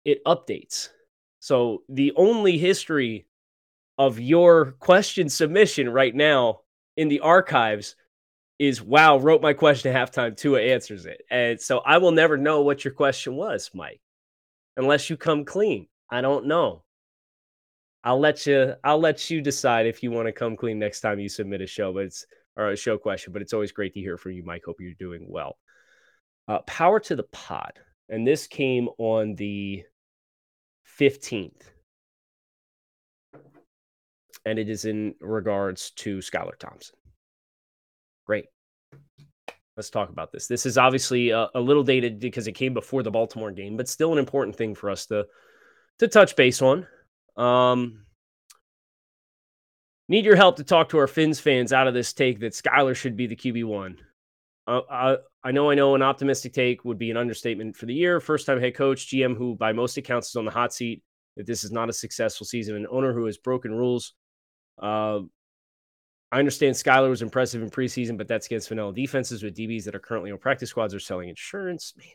it 0.06 0.24
updates. 0.26 0.90
So 1.40 1.84
the 1.90 2.14
only 2.16 2.58
history 2.58 3.28
of 3.98 4.20
your 4.20 4.74
question 4.74 5.30
submission 5.30 5.90
right 5.90 6.14
now 6.14 6.62
in 6.98 7.10
the 7.10 7.20
archives 7.22 7.96
is 8.58 8.82
wow, 8.82 9.18
wrote 9.18 9.42
my 9.42 9.54
question 9.54 9.94
at 9.94 10.14
halftime. 10.14 10.38
Tua 10.38 10.62
answers 10.62 11.06
it. 11.06 11.24
And 11.30 11.60
so 11.60 11.80
I 11.80 11.98
will 11.98 12.12
never 12.12 12.38
know 12.38 12.62
what 12.62 12.86
your 12.86 12.94
question 12.94 13.36
was, 13.36 13.70
Mike, 13.74 14.02
unless 14.78 15.10
you 15.10 15.18
come 15.18 15.44
clean. 15.44 15.88
I 16.10 16.22
don't 16.22 16.46
know. 16.46 16.84
I'll 18.04 18.20
let 18.20 18.46
you 18.46 18.76
I'll 18.84 19.00
let 19.00 19.30
you 19.32 19.42
decide 19.42 19.88
if 19.88 20.04
you 20.04 20.12
want 20.12 20.28
to 20.28 20.32
come 20.32 20.56
clean 20.56 20.78
next 20.78 21.02
time 21.02 21.20
you 21.20 21.28
submit 21.28 21.62
a 21.62 21.68
show, 21.68 21.92
but 21.92 22.04
it's 22.04 22.26
or 22.56 22.70
a 22.70 22.78
show 22.78 22.98
question, 22.98 23.34
but 23.34 23.42
it's 23.42 23.54
always 23.54 23.72
great 23.72 23.94
to 23.94 24.00
hear 24.00 24.18
from 24.18 24.32
you, 24.32 24.44
Mike. 24.44 24.64
Hope 24.66 24.78
you're 24.80 24.94
doing 24.94 25.26
well. 25.28 25.58
Uh, 26.48 26.60
power 26.60 27.00
to 27.02 27.16
the 27.16 27.24
pod. 27.24 27.74
And 28.08 28.26
this 28.26 28.48
came 28.48 28.88
on 28.98 29.36
the 29.36 29.84
15th. 31.00 31.62
And 34.46 34.60
it 34.60 34.70
is 34.70 34.86
in 34.86 35.16
regards 35.20 35.92
to 35.92 36.20
Skylar 36.20 36.58
Thompson. 36.60 36.96
Great. 38.26 38.46
Let's 39.76 39.90
talk 39.90 40.10
about 40.10 40.32
this. 40.32 40.48
This 40.48 40.66
is 40.66 40.78
obviously 40.78 41.32
a, 41.32 41.50
a, 41.54 41.60
little 41.60 41.84
dated 41.84 42.20
because 42.20 42.48
it 42.48 42.54
came 42.54 42.74
before 42.74 43.04
the 43.04 43.12
Baltimore 43.12 43.52
game, 43.52 43.76
but 43.76 43.90
still 43.90 44.14
an 44.14 44.20
important 44.20 44.56
thing 44.56 44.74
for 44.74 44.90
us 44.90 45.06
to 45.08 45.26
to 46.00 46.08
touch 46.08 46.36
base 46.36 46.62
on. 46.62 46.88
Um, 47.36 48.06
need 50.08 50.26
your 50.26 50.36
help 50.36 50.58
to 50.58 50.64
talk 50.64 50.90
to 50.90 50.98
our 50.98 51.08
Fins 51.08 51.40
fans 51.40 51.74
out 51.74 51.88
of 51.88 51.94
this 51.94 52.14
take 52.14 52.40
that 52.40 52.54
Skylar 52.54 52.96
should 52.96 53.18
be 53.18 53.28
the 53.28 53.36
QB 53.36 53.66
one. 53.66 53.98
Uh, 54.68 54.82
I, 54.90 55.18
I 55.44 55.52
know, 55.52 55.70
I 55.70 55.76
know, 55.76 55.94
an 55.96 56.02
optimistic 56.02 56.54
take 56.54 56.84
would 56.86 56.98
be 56.98 57.12
an 57.12 57.18
understatement 57.18 57.76
for 57.76 57.86
the 57.86 57.94
year. 57.94 58.20
First 58.20 58.46
time 58.46 58.60
head 58.60 58.76
coach, 58.76 59.08
GM, 59.08 59.38
who 59.38 59.56
by 59.56 59.74
most 59.74 59.98
accounts 59.98 60.30
is 60.30 60.36
on 60.36 60.46
the 60.46 60.52
hot 60.52 60.74
seat. 60.74 61.04
That 61.38 61.46
this 61.46 61.64
is 61.64 61.72
not 61.72 61.90
a 61.90 61.94
successful 61.94 62.46
season, 62.46 62.76
an 62.76 62.88
owner 62.90 63.14
who 63.14 63.26
has 63.26 63.38
broken 63.38 63.74
rules. 63.74 64.14
Uh, 64.82 65.20
I 66.32 66.40
understand 66.40 66.76
Skylar 66.76 67.10
was 67.10 67.22
impressive 67.22 67.62
in 67.62 67.70
preseason, 67.70 68.18
but 68.18 68.28
that's 68.28 68.46
against 68.46 68.70
vanilla 68.70 68.94
defenses 68.94 69.44
with 69.44 69.56
DBs 69.56 69.84
that 69.84 69.96
are 69.96 70.00
currently 70.00 70.32
on 70.32 70.38
practice 70.38 70.70
squads 70.70 70.96
are 70.96 71.00
selling 71.00 71.30
insurance. 71.30 71.94
Man, 71.98 72.08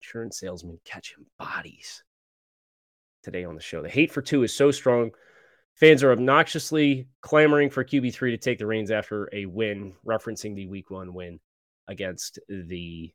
insurance 0.00 0.38
salesmen 0.38 0.78
catching 0.84 1.24
bodies 1.38 2.04
today 3.22 3.44
on 3.44 3.54
the 3.54 3.62
show. 3.62 3.82
The 3.82 3.88
hate 3.88 4.12
for 4.12 4.22
Tua 4.22 4.44
is 4.44 4.54
so 4.54 4.70
strong. 4.70 5.10
Fans 5.74 6.04
are 6.04 6.12
obnoxiously 6.12 7.08
clamoring 7.22 7.70
for 7.70 7.82
QB3 7.82 8.30
to 8.30 8.36
take 8.36 8.58
the 8.58 8.66
reins 8.66 8.90
after 8.90 9.28
a 9.32 9.46
win, 9.46 9.94
referencing 10.06 10.54
the 10.54 10.66
week 10.66 10.90
one 10.90 11.14
win 11.14 11.40
against 11.88 12.38
the 12.48 13.12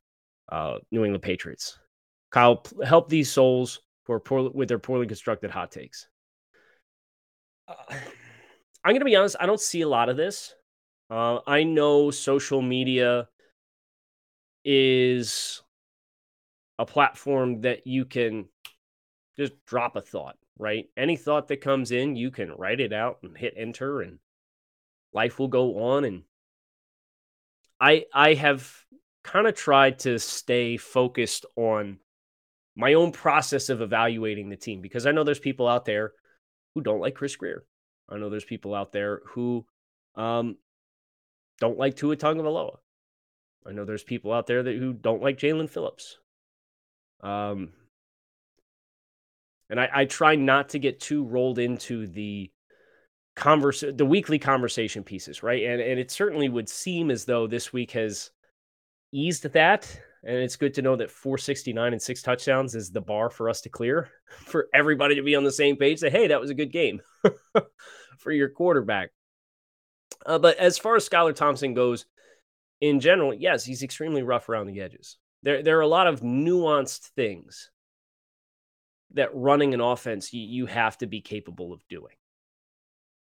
uh, 0.52 0.78
New 0.92 1.06
England 1.06 1.24
Patriots. 1.24 1.78
Kyle, 2.32 2.64
help 2.86 3.10
these 3.10 3.32
souls 3.32 3.82
who 4.06 4.14
are 4.14 4.20
poor, 4.20 4.50
with 4.50 4.68
their 4.68 4.80
poorly 4.80 5.08
constructed 5.08 5.52
hot 5.52 5.72
takes. 5.72 6.08
Uh, 7.68 7.74
I'm 8.84 8.92
going 8.92 9.00
to 9.00 9.06
be 9.06 9.16
honest, 9.16 9.36
I 9.40 9.46
don't 9.46 9.60
see 9.60 9.82
a 9.82 9.90
lot 9.90 10.10
of 10.10 10.18
this. 10.18 10.54
Uh, 11.10 11.40
I 11.48 11.64
know 11.64 12.12
social 12.12 12.62
media 12.62 13.28
is 14.64 15.62
a 16.78 16.86
platform 16.86 17.62
that 17.62 17.88
you 17.88 18.06
can 18.06 18.46
just 19.38 19.54
drop 19.66 19.96
a 19.96 20.02
thought, 20.02 20.38
right? 20.58 20.86
Any 20.96 21.16
thought 21.16 21.48
that 21.48 21.62
comes 21.62 21.92
in, 21.92 22.16
you 22.16 22.32
can 22.32 22.52
write 22.52 22.80
it 22.80 22.94
out 22.94 23.20
and 23.24 23.38
hit 23.38 23.54
enter 23.58 24.02
and 24.02 24.20
life 25.14 25.40
will 25.40 25.48
go 25.48 25.80
on 25.80 26.06
and 26.06 26.24
I 27.80 28.06
I 28.14 28.34
have 28.34 28.72
kind 29.24 29.48
of 29.48 29.56
tried 29.56 30.00
to 30.00 30.20
stay 30.20 30.78
focused 30.78 31.46
on 31.56 32.00
my 32.76 32.94
own 32.94 33.12
process 33.12 33.70
of 33.70 33.82
evaluating 33.82 34.50
the 34.50 34.56
team 34.56 34.82
because 34.82 35.06
I 35.06 35.12
know 35.12 35.24
there's 35.24 35.40
people 35.40 35.68
out 35.68 35.86
there 35.86 36.14
who 36.74 36.82
don't 36.82 37.02
like 37.02 37.16
Chris 37.16 37.36
Grier. 37.36 37.66
I 38.08 38.18
know 38.18 38.30
there's 38.30 38.46
people 38.46 38.74
out 38.74 38.92
there 38.92 39.22
who 39.28 39.66
um, 40.16 40.58
don't 41.60 41.78
like 41.78 41.96
Tua 41.96 42.16
Tagovailoa. 42.16 42.78
I 43.68 43.72
know 43.72 43.86
there's 43.86 44.04
people 44.04 44.32
out 44.32 44.48
there 44.48 44.64
that 44.64 44.78
who 44.78 44.94
don't 44.94 45.22
like 45.22 45.38
Jaelan 45.38 45.70
Phillips. 45.70 46.18
Um, 47.22 47.74
and 49.70 49.80
I, 49.80 49.90
I 49.94 50.06
try 50.06 50.36
not 50.36 50.70
to 50.70 50.80
get 50.80 51.00
too 51.00 51.24
rolled 51.26 51.60
into 51.60 52.08
the 52.08 52.50
converse 53.40 53.86
the 53.94 54.06
weekly 54.06 54.38
conversation 54.38 55.02
pieces, 55.02 55.42
right? 55.42 55.64
And 55.64 55.82
and 55.82 55.98
it 55.98 56.12
certainly 56.12 56.50
would 56.50 56.68
seem 56.68 57.10
as 57.10 57.24
though 57.24 57.48
this 57.48 57.72
week 57.72 57.92
has 57.92 58.32
eased 59.14 59.44
that. 59.44 60.00
And 60.24 60.36
it's 60.36 60.58
good 60.58 60.74
to 60.74 60.82
know 60.82 60.98
that 60.98 61.10
469 61.10 61.94
and 61.94 62.02
six 62.02 62.22
touchdowns 62.22 62.76
is 62.76 62.92
the 62.92 63.00
bar 63.00 63.30
for 63.30 63.50
us 63.50 63.62
to 63.62 63.70
clear, 63.70 64.10
for 64.46 64.68
everybody 64.74 65.16
to 65.16 65.22
be 65.22 65.36
on 65.36 65.46
the 65.46 65.52
same 65.52 65.78
page. 65.78 66.00
Say, 66.00 66.10
hey, 66.10 66.28
that 66.28 66.42
was 66.42 66.50
a 66.50 66.56
good 66.56 66.74
game. 66.74 67.00
for 68.20 68.34
your 68.34 68.50
quarterback. 68.50 69.12
Uh, 70.26 70.38
but 70.38 70.58
as 70.58 70.78
far 70.78 70.98
as 70.98 71.08
Skylar 71.08 71.34
Thompson 71.34 71.74
goes, 71.74 72.06
in 72.82 73.00
general, 73.00 73.34
yes, 73.34 73.64
he's 73.64 73.82
extremely 73.82 74.22
rough 74.22 74.50
around 74.50 74.68
the 74.68 74.82
edges. 74.82 75.18
There, 75.44 75.64
there 75.64 75.78
are 75.78 75.82
a 75.82 75.88
lot 75.88 76.08
of 76.08 76.20
nuanced 76.20 77.12
things 77.16 77.72
that 79.12 79.34
running 79.34 79.74
an 79.74 79.80
offense 79.80 80.34
you, 80.34 80.42
you 80.42 80.66
have 80.66 80.98
to 80.98 81.08
be 81.08 81.22
capable 81.22 81.72
of 81.72 81.88
doing. 81.88 82.14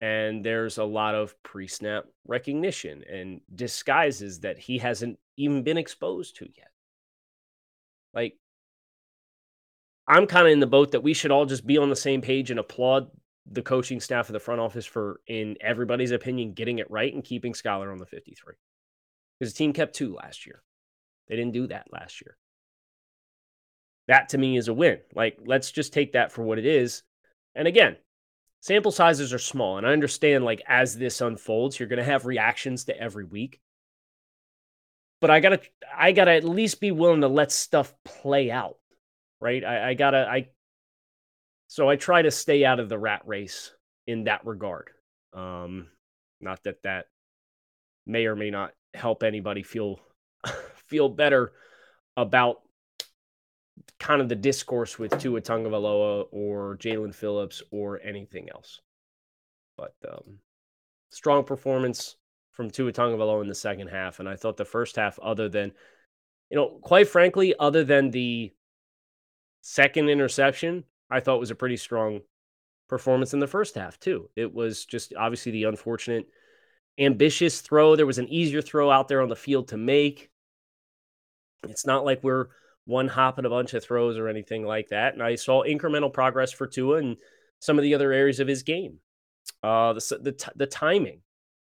And 0.02 0.46
there's 0.46 0.78
a 0.78 0.84
lot 0.84 1.16
of 1.16 1.36
pre 1.44 1.68
snap 1.68 2.06
recognition 2.26 3.04
and 3.12 3.42
disguises 3.54 4.40
that 4.42 4.58
he 4.58 4.78
hasn't 4.78 5.20
even 5.36 5.64
been 5.64 5.78
exposed 5.78 6.38
to 6.38 6.46
yet. 6.56 6.72
Like, 8.14 8.38
I'm 10.08 10.26
kind 10.26 10.48
of 10.48 10.54
in 10.54 10.60
the 10.60 10.68
boat 10.68 10.92
that 10.92 11.04
we 11.04 11.14
should 11.14 11.32
all 11.32 11.46
just 11.46 11.68
be 11.68 11.78
on 11.78 11.90
the 11.90 11.96
same 11.96 12.22
page 12.22 12.50
and 12.50 12.60
applaud 12.60 13.10
the 13.52 13.62
coaching 13.62 14.00
staff 14.00 14.30
of 14.30 14.34
the 14.34 14.40
front 14.40 14.62
office 14.62 14.86
for, 14.86 15.22
in 15.28 15.58
everybody's 15.62 16.12
opinion, 16.12 16.54
getting 16.54 16.80
it 16.80 16.90
right 16.90 17.14
and 17.14 17.24
keeping 17.24 17.54
Skylar 17.54 17.92
on 17.92 17.98
the 17.98 18.06
53. 18.06 18.56
Because 19.40 19.54
the 19.54 19.58
team 19.58 19.74
kept 19.74 19.96
two 19.96 20.16
last 20.16 20.46
year. 20.46 20.64
They 21.28 21.36
didn't 21.36 21.54
do 21.54 21.68
that 21.68 21.88
last 21.92 22.22
year. 22.22 22.38
That 24.08 24.30
to 24.30 24.38
me 24.38 24.58
is 24.58 24.68
a 24.68 24.74
win. 24.74 25.00
Like, 25.14 25.38
let's 25.46 25.72
just 25.72 25.94
take 25.94 26.14
that 26.14 26.32
for 26.32 26.44
what 26.44 26.58
it 26.58 26.66
is. 26.66 27.04
And 27.54 27.68
again, 27.68 27.98
sample 28.62 28.92
sizes 28.92 29.34
are 29.34 29.40
small. 29.40 29.78
And 29.78 29.88
I 29.88 29.92
understand, 29.92 30.46
like, 30.46 30.62
as 30.68 30.98
this 30.98 31.22
unfolds, 31.22 31.80
you're 31.80 31.90
going 31.90 31.98
to 31.98 32.04
have 32.04 32.26
reactions 32.26 32.86
to 32.86 33.00
every 33.00 33.26
week. 33.26 33.60
But 35.22 35.30
I 35.30 35.42
gotta, 35.42 35.60
I 35.94 36.14
gotta 36.14 36.32
at 36.32 36.46
least 36.46 36.80
be 36.80 36.92
willing 36.92 37.22
to 37.22 37.28
let 37.28 37.52
stuff 37.52 37.94
play 38.06 38.52
out, 38.52 38.78
right? 39.42 39.64
I, 39.66 39.90
I 39.90 39.94
gotta, 39.94 40.26
I. 40.30 40.48
So 41.68 41.90
I 41.90 41.98
try 41.98 42.22
to 42.22 42.32
stay 42.32 42.64
out 42.64 42.80
of 42.80 42.88
the 42.88 42.98
rat 42.98 43.24
race 43.26 43.74
in 44.08 44.24
that 44.24 44.46
regard. 44.46 44.90
Um, 45.34 45.88
not 46.40 46.64
that 46.64 46.82
that 46.84 47.08
may 48.06 48.26
or 48.26 48.36
may 48.36 48.50
not 48.50 48.72
help 48.94 49.24
anybody 49.24 49.62
feel 49.62 50.00
feel 50.88 51.10
better 51.10 51.52
about 52.18 52.62
kind 54.00 54.22
of 54.22 54.30
the 54.30 54.36
discourse 54.36 55.00
with 55.00 55.18
Tua 55.20 55.42
Tagovailoa 55.42 56.28
or 56.32 56.78
Jaelan 56.78 57.14
Phillips 57.14 57.62
or 57.72 58.00
anything 58.04 58.50
else. 58.50 58.82
But 59.78 59.94
um, 60.08 60.40
strong 61.10 61.44
performance 61.44 62.16
from 62.52 62.70
Tua 62.70 62.92
Tagovailoa 62.92 63.42
in 63.42 63.48
the 63.48 63.56
second 63.56 63.88
half, 63.88 64.20
and 64.20 64.28
I 64.28 64.36
thought 64.36 64.58
the 64.58 64.66
first 64.66 64.96
half, 64.96 65.18
other 65.20 65.50
than 65.50 65.72
you 66.50 66.58
know, 66.58 66.80
quite 66.82 67.08
frankly, 67.08 67.54
other 67.60 67.84
than 67.84 68.10
the 68.12 68.52
second 69.62 70.10
interception, 70.10 70.84
I 71.10 71.20
thought 71.20 71.40
was 71.40 71.52
a 71.52 71.56
pretty 71.56 71.78
strong 71.78 72.22
performance 72.88 73.34
in 73.34 73.40
the 73.40 73.48
first 73.48 73.76
half 73.76 74.00
too. 74.00 74.30
It 74.36 74.54
was 74.54 74.86
just 74.86 75.14
obviously 75.16 75.52
the 75.52 75.66
unfortunate 75.66 76.28
ambitious 76.98 77.62
throw. 77.62 77.96
There 77.96 78.06
was 78.06 78.18
an 78.18 78.30
easier 78.30 78.62
throw 78.62 78.90
out 78.90 79.08
there 79.08 79.22
on 79.22 79.30
the 79.30 79.36
field 79.36 79.70
to 79.70 79.78
make. 79.78 80.32
It's 81.68 81.86
not 81.86 82.04
like 82.04 82.24
we're 82.24 82.48
one 82.90 83.08
hop 83.08 83.38
and 83.38 83.46
a 83.46 83.50
bunch 83.52 83.74
of 83.76 83.84
throws 83.84 84.18
or 84.18 84.28
anything 84.28 84.66
like 84.66 84.90
that. 84.90 85.14
And 85.14 85.22
I 85.22 85.36
saw 85.36 85.64
incremental 85.64 86.12
progress 86.12 86.52
for 86.52 86.66
Tua 86.66 86.98
and 86.98 87.18
some 87.60 87.78
of 87.78 87.84
the 87.84 87.94
other 87.94 88.12
areas 88.12 88.40
of 88.40 88.48
his 88.48 88.64
game. 88.64 88.98
Uh, 89.64 89.94
the 89.94 90.20
the, 90.22 90.52
the 90.56 90.66
timing, 90.66 91.14
you 91.14 91.22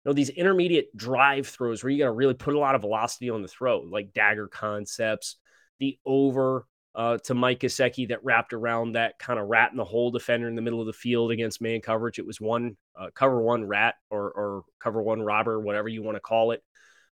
know, 0.05 0.13
these 0.13 0.29
intermediate 0.29 0.95
drive 0.95 1.47
throws 1.47 1.81
where 1.81 1.91
you 1.91 1.99
got 1.99 2.05
to 2.05 2.11
really 2.11 2.33
put 2.33 2.55
a 2.55 2.59
lot 2.59 2.75
of 2.75 2.81
velocity 2.81 3.29
on 3.29 3.41
the 3.41 3.47
throw, 3.47 3.79
like 3.79 4.13
dagger 4.13 4.47
concepts, 4.47 5.37
the 5.79 5.97
over 6.05 6.67
uh, 6.93 7.17
to 7.19 7.33
Mike 7.33 7.61
Gesicki 7.61 8.09
that 8.09 8.23
wrapped 8.23 8.53
around 8.53 8.91
that 8.91 9.17
kind 9.17 9.39
of 9.39 9.47
rat 9.47 9.71
in 9.71 9.77
the 9.77 9.85
hole 9.85 10.11
defender 10.11 10.47
in 10.49 10.55
the 10.55 10.61
middle 10.61 10.81
of 10.81 10.87
the 10.87 10.93
field 10.93 11.31
against 11.31 11.61
man 11.61 11.79
coverage. 11.79 12.19
It 12.19 12.27
was 12.27 12.41
one 12.41 12.75
uh, 12.99 13.07
cover 13.15 13.41
one 13.41 13.65
rat 13.65 13.95
or, 14.09 14.29
or 14.31 14.63
cover 14.79 15.01
one 15.01 15.21
robber, 15.21 15.59
whatever 15.59 15.87
you 15.87 16.03
want 16.03 16.17
to 16.17 16.21
call 16.21 16.51
it. 16.51 16.61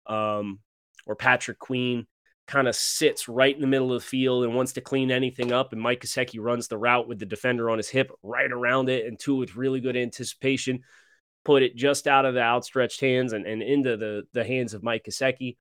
Um, 0.07 0.61
or 1.07 1.17
Patrick 1.17 1.59
Queen 1.59 2.07
kind 2.47 2.69
of 2.69 2.77
sits 2.77 3.29
right 3.29 3.55
in 3.55 3.61
the 3.61 3.67
middle 3.67 3.93
of 3.93 4.03
the 4.03 4.07
field 4.07 4.45
and 4.45 4.55
wants 4.55 4.75
to 4.75 4.81
clean 4.81 5.11
anything 5.11 5.53
up. 5.53 5.73
And 5.73 5.81
Mike 5.81 6.03
Gesicki 6.03 6.41
runs 6.41 6.69
the 6.69 6.79
route 6.79 7.09
with 7.09 7.19
the 7.19 7.27
defender 7.27 7.71
on 7.71 7.79
his 7.79 7.89
hip 7.89 8.11
right 8.23 8.51
around 8.51 8.89
it. 8.89 9.07
And 9.07 9.19
Tua 9.19 9.39
with 9.39 9.57
really 9.57 9.81
good 9.81 9.97
anticipation, 9.97 10.83
put 11.45 11.63
it 11.63 11.77
just 11.77 12.07
out 12.07 12.25
of 12.25 12.35
the 12.35 12.43
outstretched 12.43 13.01
hands 13.01 13.33
and, 13.33 13.47
and 13.47 13.63
into 13.63 13.97
the, 13.97 14.25
the 14.33 14.45
hands 14.45 14.75
of 14.75 14.83
Mike 14.83 15.05
Gesicki 15.09 15.57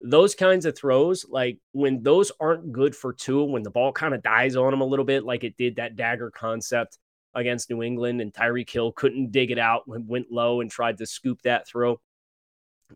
those 0.00 0.34
kinds 0.34 0.64
of 0.64 0.76
throws, 0.76 1.26
like 1.28 1.58
when 1.72 2.02
those 2.02 2.30
aren't 2.38 2.72
good 2.72 2.94
for 2.94 3.12
Tua, 3.12 3.44
when 3.44 3.62
the 3.62 3.70
ball 3.70 3.92
kind 3.92 4.14
of 4.14 4.22
dies 4.22 4.54
on 4.56 4.72
him 4.72 4.80
a 4.80 4.86
little 4.86 5.04
bit, 5.04 5.24
like 5.24 5.44
it 5.44 5.56
did 5.56 5.76
that 5.76 5.96
dagger 5.96 6.30
concept 6.30 6.98
against 7.34 7.70
New 7.70 7.82
England, 7.82 8.20
and 8.20 8.32
Tyreek 8.32 8.70
Hill 8.70 8.92
couldn't 8.92 9.32
dig 9.32 9.50
it 9.50 9.58
out, 9.58 9.82
went 9.86 10.30
low 10.30 10.60
and 10.60 10.70
tried 10.70 10.98
to 10.98 11.06
scoop 11.06 11.42
that 11.42 11.66
throw. 11.66 12.00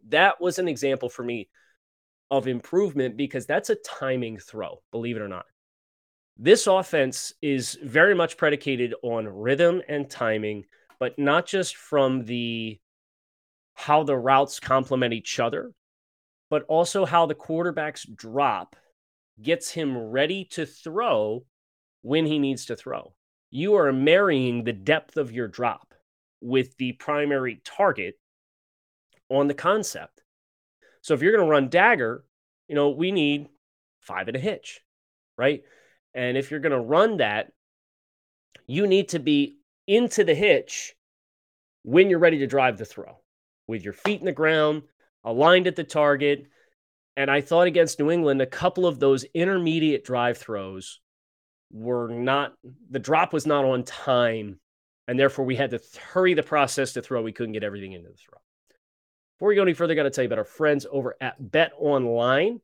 That 0.08 0.40
was 0.40 0.58
an 0.58 0.68
example 0.68 1.08
for 1.08 1.22
me 1.22 1.48
of 2.32 2.48
improvement 2.48 3.14
because 3.14 3.44
that's 3.44 3.68
a 3.68 3.76
timing 3.76 4.38
throw, 4.38 4.82
believe 4.90 5.16
it 5.16 5.22
or 5.22 5.28
not. 5.28 5.44
This 6.38 6.66
offense 6.66 7.34
is 7.42 7.78
very 7.84 8.14
much 8.14 8.38
predicated 8.38 8.94
on 9.02 9.28
rhythm 9.28 9.82
and 9.86 10.08
timing, 10.08 10.64
but 10.98 11.18
not 11.18 11.44
just 11.46 11.76
from 11.76 12.24
the 12.24 12.80
how 13.74 14.02
the 14.02 14.16
routes 14.16 14.60
complement 14.60 15.12
each 15.12 15.38
other, 15.38 15.72
but 16.48 16.64
also 16.68 17.04
how 17.04 17.26
the 17.26 17.34
quarterback's 17.34 18.04
drop 18.04 18.76
gets 19.40 19.70
him 19.70 19.96
ready 19.96 20.46
to 20.52 20.64
throw 20.64 21.44
when 22.00 22.24
he 22.24 22.38
needs 22.38 22.64
to 22.66 22.76
throw. 22.76 23.12
You 23.50 23.74
are 23.74 23.92
marrying 23.92 24.64
the 24.64 24.72
depth 24.72 25.18
of 25.18 25.32
your 25.32 25.48
drop 25.48 25.92
with 26.40 26.74
the 26.78 26.92
primary 26.92 27.60
target 27.64 28.18
on 29.28 29.48
the 29.48 29.54
concept. 29.54 30.11
So 31.02 31.14
if 31.14 31.22
you're 31.22 31.32
going 31.32 31.44
to 31.44 31.50
run 31.50 31.68
dagger, 31.68 32.24
you 32.68 32.74
know, 32.74 32.90
we 32.90 33.12
need 33.12 33.48
five 34.00 34.28
and 34.28 34.36
a 34.36 34.40
hitch, 34.40 34.80
right? 35.36 35.62
And 36.14 36.36
if 36.36 36.50
you're 36.50 36.60
going 36.60 36.72
to 36.72 36.80
run 36.80 37.18
that, 37.18 37.52
you 38.66 38.86
need 38.86 39.10
to 39.10 39.18
be 39.18 39.58
into 39.86 40.24
the 40.24 40.34
hitch 40.34 40.94
when 41.82 42.08
you're 42.08 42.18
ready 42.18 42.38
to 42.38 42.46
drive 42.46 42.78
the 42.78 42.84
throw 42.84 43.18
with 43.66 43.82
your 43.82 43.92
feet 43.92 44.20
in 44.20 44.26
the 44.26 44.32
ground, 44.32 44.82
aligned 45.24 45.66
at 45.66 45.76
the 45.76 45.84
target. 45.84 46.46
And 47.16 47.30
I 47.30 47.40
thought 47.40 47.66
against 47.66 47.98
New 47.98 48.10
England, 48.10 48.40
a 48.40 48.46
couple 48.46 48.86
of 48.86 48.98
those 48.98 49.24
intermediate 49.34 50.04
drive 50.04 50.38
throws 50.38 51.00
were 51.72 52.08
not, 52.08 52.54
the 52.90 52.98
drop 52.98 53.32
was 53.32 53.46
not 53.46 53.64
on 53.64 53.82
time. 53.82 54.60
And 55.08 55.18
therefore, 55.18 55.44
we 55.44 55.56
had 55.56 55.70
to 55.70 55.80
hurry 56.12 56.34
the 56.34 56.44
process 56.44 56.92
to 56.92 57.02
throw. 57.02 57.22
We 57.22 57.32
couldn't 57.32 57.54
get 57.54 57.64
everything 57.64 57.92
into 57.92 58.08
the 58.08 58.14
throw. 58.14 58.38
Before 59.42 59.48
we 59.48 59.56
go 59.56 59.62
any 59.62 59.74
further, 59.74 59.94
I 59.94 59.96
got 59.96 60.04
to 60.04 60.10
tell 60.10 60.22
you 60.22 60.28
about 60.28 60.38
our 60.38 60.44
friends 60.44 60.86
over 60.88 61.16
at 61.20 61.50
Bet 61.50 61.72
Online. 61.76 62.60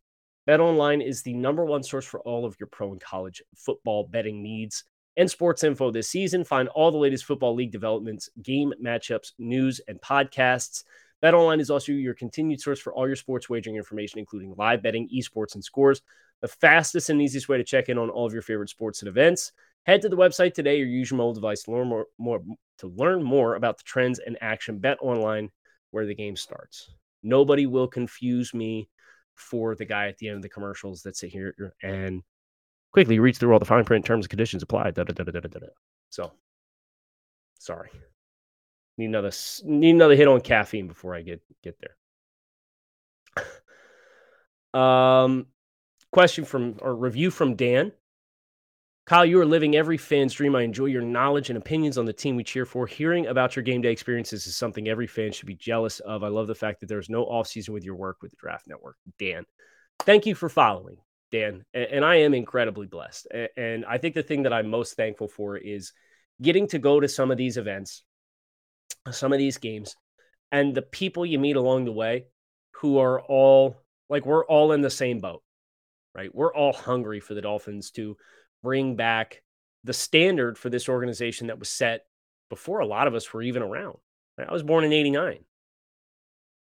Bet 0.46 0.60
Online 0.60 1.00
is 1.00 1.22
the 1.22 1.32
number 1.32 1.64
one 1.64 1.82
source 1.82 2.04
for 2.04 2.20
all 2.20 2.44
of 2.44 2.54
your 2.60 2.68
pro 2.68 2.92
and 2.92 3.00
college 3.00 3.42
football 3.56 4.04
betting 4.04 4.44
needs 4.44 4.84
and 5.16 5.28
sports 5.28 5.64
info 5.64 5.90
this 5.90 6.08
season. 6.08 6.44
Find 6.44 6.68
all 6.68 6.92
the 6.92 6.96
latest 6.96 7.24
football 7.24 7.52
league 7.52 7.72
developments, 7.72 8.30
game 8.44 8.72
matchups, 8.80 9.32
news, 9.40 9.80
and 9.88 10.00
podcasts. 10.00 10.84
BetOnline 11.20 11.58
is 11.58 11.68
also 11.68 11.90
your 11.90 12.14
continued 12.14 12.60
source 12.60 12.78
for 12.78 12.94
all 12.94 13.08
your 13.08 13.16
sports 13.16 13.50
wagering 13.50 13.74
information, 13.74 14.20
including 14.20 14.54
live 14.56 14.80
betting, 14.80 15.08
esports, 15.12 15.56
and 15.56 15.64
scores. 15.64 16.02
The 16.42 16.46
fastest 16.46 17.10
and 17.10 17.20
easiest 17.20 17.48
way 17.48 17.58
to 17.58 17.64
check 17.64 17.88
in 17.88 17.98
on 17.98 18.08
all 18.08 18.24
of 18.24 18.32
your 18.32 18.42
favorite 18.42 18.70
sports 18.70 19.02
and 19.02 19.08
events. 19.08 19.50
Head 19.84 20.00
to 20.02 20.08
the 20.08 20.16
website 20.16 20.54
today 20.54 20.80
or 20.80 20.84
use 20.84 21.10
your 21.10 21.18
mobile 21.18 21.34
device 21.34 21.64
to 21.64 21.72
learn 21.72 21.88
more, 21.88 22.06
more 22.18 22.40
to 22.78 22.86
learn 22.86 23.24
more 23.24 23.56
about 23.56 23.78
the 23.78 23.84
trends 23.84 24.20
and 24.20 24.38
action. 24.40 24.78
Bet 24.78 24.98
online 25.00 25.50
where 25.90 26.06
the 26.06 26.14
game 26.14 26.36
starts. 26.36 26.90
Nobody 27.22 27.66
will 27.66 27.88
confuse 27.88 28.54
me 28.54 28.88
for 29.34 29.74
the 29.74 29.84
guy 29.84 30.08
at 30.08 30.18
the 30.18 30.28
end 30.28 30.36
of 30.36 30.42
the 30.42 30.48
commercials 30.48 31.02
that 31.02 31.16
sit 31.16 31.30
here 31.30 31.54
and 31.82 32.22
quickly 32.92 33.18
reads 33.18 33.38
through 33.38 33.52
all 33.52 33.58
the 33.58 33.64
fine 33.64 33.84
print 33.84 34.04
terms 34.04 34.24
and 34.24 34.30
conditions 34.30 34.62
apply. 34.62 34.90
Da, 34.90 35.04
da, 35.04 35.12
da, 35.12 35.24
da, 35.24 35.40
da, 35.40 35.48
da. 35.48 35.66
So, 36.10 36.32
sorry. 37.58 37.90
Need 38.96 39.06
another 39.06 39.30
need 39.64 39.94
another 39.94 40.16
hit 40.16 40.26
on 40.26 40.40
caffeine 40.40 40.88
before 40.88 41.14
I 41.14 41.22
get 41.22 41.40
get 41.62 41.78
there. 44.74 44.74
um, 44.82 45.46
question 46.10 46.44
from 46.44 46.78
or 46.80 46.96
review 46.96 47.30
from 47.30 47.54
Dan. 47.54 47.92
Kyle, 49.08 49.24
you 49.24 49.40
are 49.40 49.46
living 49.46 49.74
every 49.74 49.96
fan's 49.96 50.34
dream. 50.34 50.54
I 50.54 50.60
enjoy 50.60 50.84
your 50.84 51.00
knowledge 51.00 51.48
and 51.48 51.56
opinions 51.56 51.96
on 51.96 52.04
the 52.04 52.12
team 52.12 52.36
we 52.36 52.44
cheer 52.44 52.66
for. 52.66 52.86
Hearing 52.86 53.28
about 53.28 53.56
your 53.56 53.62
game 53.62 53.80
day 53.80 53.90
experiences 53.90 54.46
is 54.46 54.54
something 54.54 54.86
every 54.86 55.06
fan 55.06 55.32
should 55.32 55.46
be 55.46 55.54
jealous 55.54 56.00
of. 56.00 56.22
I 56.22 56.28
love 56.28 56.46
the 56.46 56.54
fact 56.54 56.80
that 56.80 56.90
there's 56.90 57.08
no 57.08 57.24
offseason 57.24 57.70
with 57.70 57.84
your 57.84 57.94
work 57.94 58.18
with 58.20 58.32
the 58.32 58.36
Draft 58.38 58.66
Network. 58.68 58.96
Dan, 59.18 59.46
thank 60.00 60.26
you 60.26 60.34
for 60.34 60.50
following, 60.50 60.98
Dan. 61.32 61.64
And 61.72 62.04
I 62.04 62.16
am 62.16 62.34
incredibly 62.34 62.86
blessed. 62.86 63.28
And 63.56 63.86
I 63.86 63.96
think 63.96 64.14
the 64.14 64.22
thing 64.22 64.42
that 64.42 64.52
I'm 64.52 64.68
most 64.68 64.94
thankful 64.94 65.28
for 65.28 65.56
is 65.56 65.94
getting 66.42 66.66
to 66.66 66.78
go 66.78 67.00
to 67.00 67.08
some 67.08 67.30
of 67.30 67.38
these 67.38 67.56
events 67.56 68.02
some 69.10 69.32
of 69.32 69.38
these 69.38 69.56
games 69.56 69.96
and 70.52 70.74
the 70.74 70.82
people 70.82 71.24
you 71.24 71.38
meet 71.38 71.56
along 71.56 71.86
the 71.86 71.92
way 71.92 72.26
who 72.72 72.98
are 72.98 73.22
all 73.22 73.74
like 74.10 74.26
we're 74.26 74.44
all 74.44 74.72
in 74.72 74.82
the 74.82 74.90
same 74.90 75.18
boat 75.20 75.42
right 76.14 76.34
we're 76.34 76.52
all 76.54 76.72
hungry 76.74 77.20
for 77.20 77.32
the 77.32 77.40
dolphins 77.40 77.90
to 77.90 78.16
bring 78.62 78.96
back 78.96 79.42
the 79.84 79.92
standard 79.92 80.58
for 80.58 80.70
this 80.70 80.88
organization 80.88 81.46
that 81.46 81.58
was 81.58 81.68
set 81.68 82.06
before 82.50 82.80
a 82.80 82.86
lot 82.86 83.06
of 83.06 83.14
us 83.14 83.32
were 83.32 83.42
even 83.42 83.62
around. 83.62 83.98
I 84.38 84.52
was 84.52 84.62
born 84.62 84.84
in 84.84 84.92
89 84.92 85.40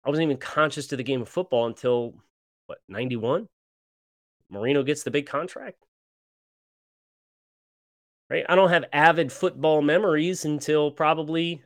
i 0.06 0.10
wasn't 0.10 0.24
even 0.24 0.38
conscious 0.38 0.88
to 0.88 0.96
the 0.96 1.04
game 1.04 1.22
of 1.22 1.28
football 1.28 1.66
until 1.66 2.14
what 2.68 2.78
91 2.88 3.48
marino 4.50 4.84
gets 4.84 5.04
the 5.04 5.12
big 5.12 5.26
contract. 5.26 5.78
Right? 8.30 8.46
I 8.48 8.56
don't 8.56 8.70
have 8.70 8.86
avid 8.92 9.32
football 9.32 9.82
memories 9.82 10.46
until 10.46 10.90
probably 10.92 11.62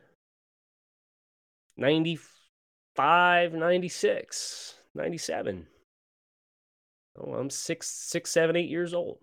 95, 1.76 3.54
96, 3.54 4.74
97. 4.94 5.66
Oh, 7.18 7.34
I'm 7.34 7.50
six, 7.50 7.88
six, 7.88 8.30
seven, 8.30 8.56
eight 8.56 8.68
years 8.68 8.92
old. 8.92 9.18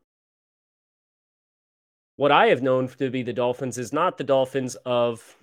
What 2.18 2.32
I 2.32 2.48
have 2.48 2.62
known 2.62 2.88
to 2.90 3.10
be 3.10 3.24
the 3.24 3.34
Dolphins 3.34 3.78
is 3.78 3.94
not 3.94 4.18
the 4.18 4.26
Dolphins 4.26 4.76
of 4.86 5.38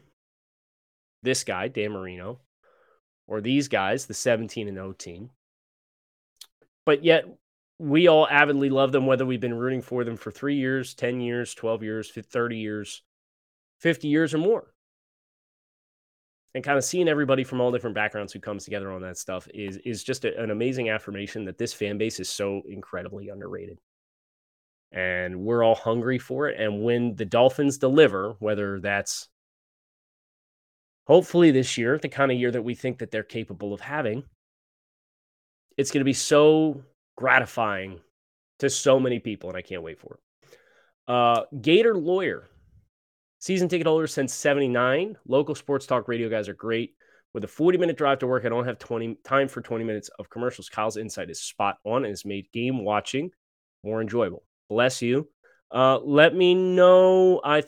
this 1.23 1.45
guy, 1.45 1.69
Dan 1.69 1.93
Marino, 1.93 2.41
or 3.27 3.41
these 3.41 3.69
guys, 3.69 4.07
the 4.07 4.15
17 4.15 4.69
and 4.69 4.77
0 4.77 4.93
team. 4.93 5.31
But 6.87 7.05
yet, 7.05 7.27
we 7.79 8.09
all 8.09 8.29
avidly 8.31 8.71
love 8.71 8.93
them, 8.93 9.07
whether 9.07 9.27
we've 9.27 9.41
been 9.41 9.55
rooting 9.55 9.83
for 9.83 10.05
them 10.05 10.17
for 10.17 10.31
three 10.31 10.57
years, 10.57 10.95
10 10.95 11.21
years, 11.21 11.55
12 11.55 11.83
years, 11.83 12.11
30 12.11 12.59
years, 12.59 13.03
50 13.81 14.09
years, 14.09 14.35
or 14.35 14.39
more. 14.39 14.73
and 16.55 16.65
kind 16.65 16.79
of 16.79 16.85
seeing 16.85 17.09
everybody 17.09 17.45
from 17.45 17.61
all 17.61 17.73
different 17.73 17.95
backgrounds 17.95 18.33
who 18.33 18.41
comes 18.41 18.65
together 18.65 18.91
on 18.93 19.03
that 19.03 19.19
stuff 19.19 19.49
is 19.53 19.77
is 19.79 20.05
just 20.05 20.25
a, 20.25 20.41
an 20.41 20.51
amazing 20.51 20.89
affirmation 20.91 21.45
that 21.45 21.59
this 21.59 21.73
fan 21.75 21.99
base 21.99 22.21
is 22.21 22.29
so 22.29 22.63
incredibly 22.69 23.29
underrated 23.29 23.79
and 24.95 25.39
we're 25.41 25.63
all 25.63 25.75
hungry 25.75 26.19
for 26.19 26.49
it 26.49 26.59
and 26.59 26.83
when 26.83 27.15
the 27.17 27.25
dolphins 27.25 27.79
deliver 27.79 28.37
whether 28.39 28.81
that's 28.81 29.29
hopefully 31.07 31.51
this 31.51 31.77
year 31.77 31.99
the 31.99 32.09
kind 32.09 32.33
of 32.33 32.39
year 32.39 32.51
that 32.51 32.63
we 32.63 32.75
think 32.75 32.99
that 32.99 33.11
they're 33.11 33.23
capable 33.23 33.75
of 33.75 33.81
having 33.81 34.23
it's 35.77 35.91
going 35.91 36.01
to 36.01 36.05
be 36.05 36.13
so 36.13 36.83
gratifying 37.17 38.01
to 38.59 38.71
so 38.71 38.99
many 38.99 39.19
people 39.19 39.51
and 39.51 39.59
i 39.59 39.63
can't 39.63 39.83
wait 39.83 39.99
for 39.99 40.15
it 40.15 40.59
uh, 41.07 41.43
gator 41.61 41.95
lawyer 41.95 42.49
Season 43.45 43.69
ticket 43.69 43.87
holder 43.87 44.07
since 44.07 44.33
79. 44.33 45.19
Local 45.29 45.55
sports 45.55 45.85
talk 45.85 46.09
radio 46.09 46.31
guys 46.31 46.49
are 46.49 46.55
great. 46.55 46.95
With 47.35 47.45
a 47.45 47.47
40 47.47 47.77
minute 47.77 47.99
drive 47.99 48.19
to 48.21 48.27
work, 48.27 48.47
I 48.47 48.49
don't 48.49 48.65
have 48.65 48.79
20 48.79 49.19
time 49.23 49.49
for 49.49 49.61
20 49.61 49.85
minutes 49.85 50.09
of 50.19 50.31
commercials. 50.31 50.71
Kyle's 50.71 50.97
insight 50.97 51.29
is 51.29 51.43
spot 51.43 51.77
on 51.85 52.07
and 52.07 52.13
has 52.13 52.25
made 52.25 52.51
game 52.53 52.83
watching 52.83 53.31
more 53.83 54.01
enjoyable. 54.01 54.45
Bless 54.69 55.03
you. 55.03 55.29
Uh, 55.71 55.99
let 55.99 56.35
me 56.35 56.55
know. 56.55 57.41
I 57.45 57.65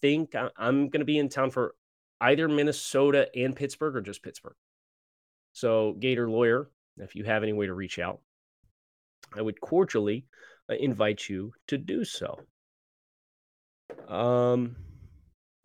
think 0.00 0.34
I'm 0.56 0.88
going 0.88 1.00
to 1.00 1.04
be 1.04 1.18
in 1.18 1.28
town 1.28 1.50
for 1.50 1.74
either 2.20 2.48
Minnesota 2.48 3.28
and 3.34 3.56
Pittsburgh 3.56 3.96
or 3.96 4.00
just 4.00 4.22
Pittsburgh. 4.22 4.56
So, 5.52 5.96
Gator 5.98 6.30
Lawyer, 6.30 6.70
if 6.98 7.14
you 7.14 7.24
have 7.24 7.42
any 7.42 7.52
way 7.52 7.66
to 7.66 7.74
reach 7.74 7.98
out, 7.98 8.20
I 9.36 9.42
would 9.42 9.60
cordially 9.60 10.26
uh, 10.70 10.74
invite 10.74 11.28
you 11.28 11.52
to 11.68 11.78
do 11.78 12.04
so. 12.04 12.38
Um, 14.08 14.76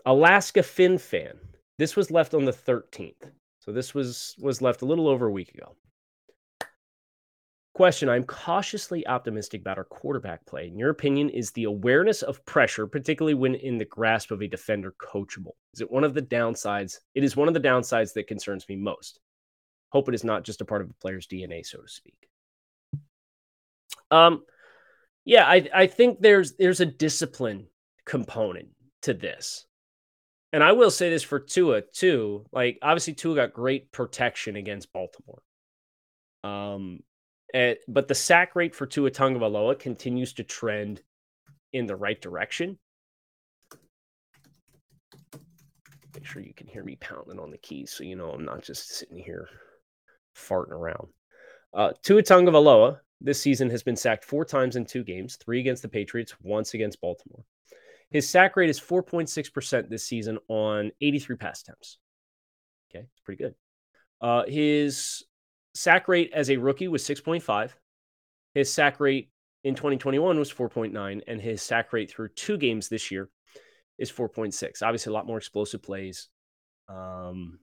Alaska 0.05 0.63
Fin 0.63 0.97
Fan. 0.97 1.37
This 1.77 1.95
was 1.95 2.11
left 2.11 2.33
on 2.33 2.45
the 2.45 2.53
13th. 2.53 3.31
So 3.59 3.71
this 3.71 3.95
was 3.95 4.35
was 4.39 4.61
left 4.61 4.83
a 4.83 4.85
little 4.85 5.07
over 5.07 5.25
a 5.25 5.31
week 5.31 5.53
ago. 5.55 5.75
Question 7.75 8.07
I'm 8.07 8.23
cautiously 8.23 9.05
optimistic 9.05 9.59
about 9.59 9.77
our 9.77 9.83
quarterback 9.83 10.45
play. 10.45 10.67
In 10.67 10.79
your 10.79 10.91
opinion, 10.91 11.27
is 11.29 11.51
the 11.51 11.65
awareness 11.65 12.21
of 12.21 12.43
pressure, 12.45 12.87
particularly 12.87 13.33
when 13.33 13.53
in 13.55 13.77
the 13.77 13.83
grasp 13.83 14.31
of 14.31 14.41
a 14.41 14.47
defender, 14.47 14.93
coachable? 14.97 15.55
Is 15.73 15.81
it 15.81 15.91
one 15.91 16.05
of 16.05 16.13
the 16.13 16.21
downsides? 16.21 16.99
It 17.15 17.25
is 17.25 17.35
one 17.35 17.49
of 17.49 17.53
the 17.53 17.59
downsides 17.59 18.13
that 18.13 18.27
concerns 18.27 18.65
me 18.69 18.77
most. 18.77 19.19
Hope 19.89 20.07
it 20.07 20.15
is 20.15 20.23
not 20.23 20.45
just 20.45 20.61
a 20.61 20.65
part 20.65 20.83
of 20.83 20.89
a 20.89 20.93
player's 21.01 21.27
DNA, 21.27 21.65
so 21.65 21.81
to 21.81 21.87
speak. 21.89 22.29
Um, 24.09 24.45
yeah, 25.25 25.45
I, 25.45 25.67
I 25.73 25.87
think 25.87 26.21
there's 26.21 26.53
there's 26.53 26.79
a 26.79 26.85
discipline 26.85 27.67
component 28.05 28.69
to 29.01 29.13
this. 29.13 29.65
And 30.53 30.63
I 30.63 30.71
will 30.71 30.91
say 30.91 31.09
this 31.09 31.23
for 31.23 31.41
Tua 31.41 31.81
too. 31.81 32.45
Like 32.53 32.79
obviously 32.81 33.15
Tua 33.15 33.35
got 33.35 33.51
great 33.51 33.91
protection 33.91 34.55
against 34.55 34.93
Baltimore. 34.93 35.41
Um, 36.45 37.01
and, 37.53 37.77
but 37.87 38.07
the 38.07 38.15
sack 38.15 38.55
rate 38.55 38.75
for 38.75 38.85
Tua 38.85 39.11
Tagovailoa 39.11 39.79
continues 39.79 40.33
to 40.33 40.43
trend 40.43 41.01
in 41.73 41.85
the 41.85 41.95
right 41.95 42.19
direction. 42.21 42.77
Make 46.13 46.25
sure 46.25 46.41
you 46.41 46.53
can 46.53 46.67
hear 46.67 46.83
me 46.83 46.97
pounding 46.99 47.39
on 47.39 47.51
the 47.51 47.57
keys, 47.57 47.91
so 47.91 48.03
you 48.03 48.15
know 48.15 48.31
I'm 48.31 48.45
not 48.45 48.63
just 48.63 48.89
sitting 48.89 49.17
here 49.17 49.47
farting 50.35 50.71
around. 50.71 51.07
Uh, 51.73 51.91
Tua 52.01 52.23
Tagovailoa 52.23 52.99
this 53.21 53.41
season 53.41 53.69
has 53.69 53.83
been 53.83 53.95
sacked 53.95 54.25
four 54.25 54.45
times 54.45 54.75
in 54.75 54.85
two 54.85 55.03
games: 55.03 55.35
three 55.35 55.59
against 55.59 55.81
the 55.81 55.89
Patriots, 55.89 56.33
once 56.41 56.73
against 56.73 57.01
Baltimore. 57.01 57.43
His 58.11 58.29
sack 58.29 58.55
rate 58.55 58.69
is 58.69 58.79
4.6% 58.79 59.89
this 59.89 60.07
season 60.07 60.37
on 60.47 60.91
83 61.01 61.35
pass 61.35 61.61
attempts. 61.61 61.97
Okay, 62.89 63.05
it's 63.11 63.21
pretty 63.23 63.43
good. 63.43 63.55
Uh, 64.21 64.43
his 64.47 65.23
sack 65.75 66.07
rate 66.07 66.31
as 66.33 66.49
a 66.49 66.57
rookie 66.57 66.87
was 66.87 67.03
6.5. 67.03 67.71
His 68.55 68.73
sack 68.73 68.99
rate 68.99 69.29
in 69.63 69.75
2021 69.75 70.39
was 70.39 70.51
4.9, 70.51 71.21
and 71.27 71.41
his 71.41 71.61
sack 71.61 71.93
rate 71.93 72.09
through 72.09 72.29
two 72.29 72.57
games 72.57 72.87
this 72.87 73.11
year 73.11 73.29
is 73.97 74.11
4.6. 74.11 74.81
Obviously, 74.81 75.11
a 75.11 75.13
lot 75.13 75.27
more 75.27 75.37
explosive 75.37 75.83
plays, 75.83 76.29
um, 76.87 77.59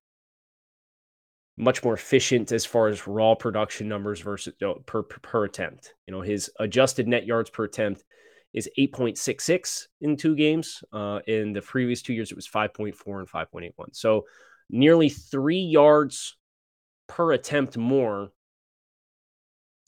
much 1.57 1.83
more 1.83 1.95
efficient 1.95 2.53
as 2.53 2.67
far 2.67 2.89
as 2.89 3.07
raw 3.07 3.35
production 3.35 3.89
numbers 3.89 4.21
versus 4.21 4.55
per, 4.87 5.03
per, 5.03 5.19
per 5.21 5.45
attempt. 5.45 5.95
You 6.07 6.13
know, 6.13 6.21
his 6.21 6.51
adjusted 6.61 7.09
net 7.09 7.27
yards 7.27 7.51
per 7.51 7.65
attempt 7.65 8.05
is 8.53 8.69
8.66 8.79 9.87
in 10.03 10.17
two 10.17 10.37
games. 10.37 10.85
Uh, 10.93 11.21
in 11.27 11.55
the 11.55 11.63
previous 11.63 12.03
two 12.03 12.13
years, 12.13 12.31
it 12.31 12.37
was 12.37 12.49
5.4 12.49 13.21
and 13.21 13.29
5.81. 13.29 13.73
So 13.93 14.27
nearly 14.69 15.09
three 15.09 15.61
yards 15.61 16.37
per 17.13 17.33
attempt 17.33 17.77
more 17.77 18.33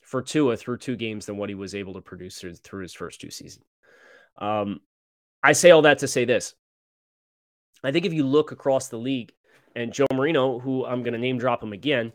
for 0.03 0.23
Tua 0.23 0.57
through 0.57 0.79
two 0.79 0.97
games 0.97 1.27
than 1.27 1.37
what 1.37 1.49
he 1.49 1.55
was 1.55 1.75
able 1.75 1.95
to 1.95 2.01
produce 2.01 2.39
through, 2.39 2.55
through 2.55 2.83
his 2.83 2.93
first 2.93 3.21
two 3.21 3.31
seasons. 3.31 3.65
Um, 4.39 4.81
I 5.43 5.53
say 5.53 5.71
all 5.71 5.83
that 5.83 5.99
to 5.99 6.09
say 6.09 6.25
this. 6.25 6.55
I 7.83 7.93
think 7.93 8.05
if 8.05 8.13
you 8.13 8.25
look 8.25 8.53
across 8.53 8.89
the 8.89 8.99
league, 8.99 9.33
and 9.77 9.93
Joe 9.93 10.07
Marino, 10.13 10.59
who 10.59 10.87
I'm 10.87 11.03
going 11.03 11.15
to 11.15 11.19
name 11.19 11.39
drop 11.39 11.63
him 11.63 11.73
again, 11.73 12.13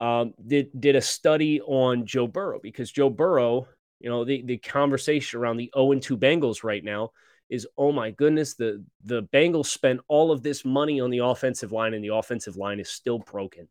um, 0.00 0.34
did 0.44 0.68
did 0.78 0.96
a 0.96 1.00
study 1.00 1.60
on 1.60 2.06
Joe 2.06 2.26
Burrow 2.26 2.60
because 2.62 2.90
Joe 2.90 3.10
Burrow 3.10 3.68
you 4.04 4.10
know, 4.10 4.22
the, 4.22 4.42
the 4.42 4.58
conversation 4.58 5.40
around 5.40 5.56
the 5.56 5.70
0 5.74 5.98
2 5.98 6.18
Bengals 6.18 6.62
right 6.62 6.84
now 6.84 7.10
is 7.48 7.66
oh 7.78 7.90
my 7.90 8.10
goodness, 8.10 8.54
the 8.54 8.84
the 9.02 9.22
Bengals 9.32 9.66
spent 9.66 10.00
all 10.08 10.30
of 10.30 10.42
this 10.42 10.62
money 10.62 11.00
on 11.00 11.08
the 11.08 11.18
offensive 11.18 11.72
line, 11.72 11.94
and 11.94 12.04
the 12.04 12.14
offensive 12.14 12.56
line 12.56 12.80
is 12.80 12.90
still 12.90 13.18
broken. 13.18 13.66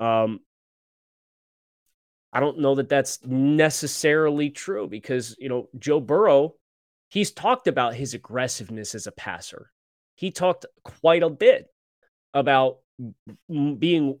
Um, 0.00 0.40
I 2.32 2.40
don't 2.40 2.58
know 2.58 2.74
that 2.76 2.88
that's 2.88 3.24
necessarily 3.24 4.50
true 4.50 4.88
because 4.88 5.36
you 5.38 5.48
know 5.48 5.68
Joe 5.78 6.00
Burrow, 6.00 6.54
he's 7.08 7.32
talked 7.32 7.66
about 7.66 7.94
his 7.94 8.14
aggressiveness 8.14 8.94
as 8.94 9.06
a 9.06 9.12
passer. 9.12 9.70
He 10.14 10.30
talked 10.30 10.66
quite 10.84 11.22
a 11.22 11.30
bit 11.30 11.66
about 12.34 12.78
being 13.48 14.18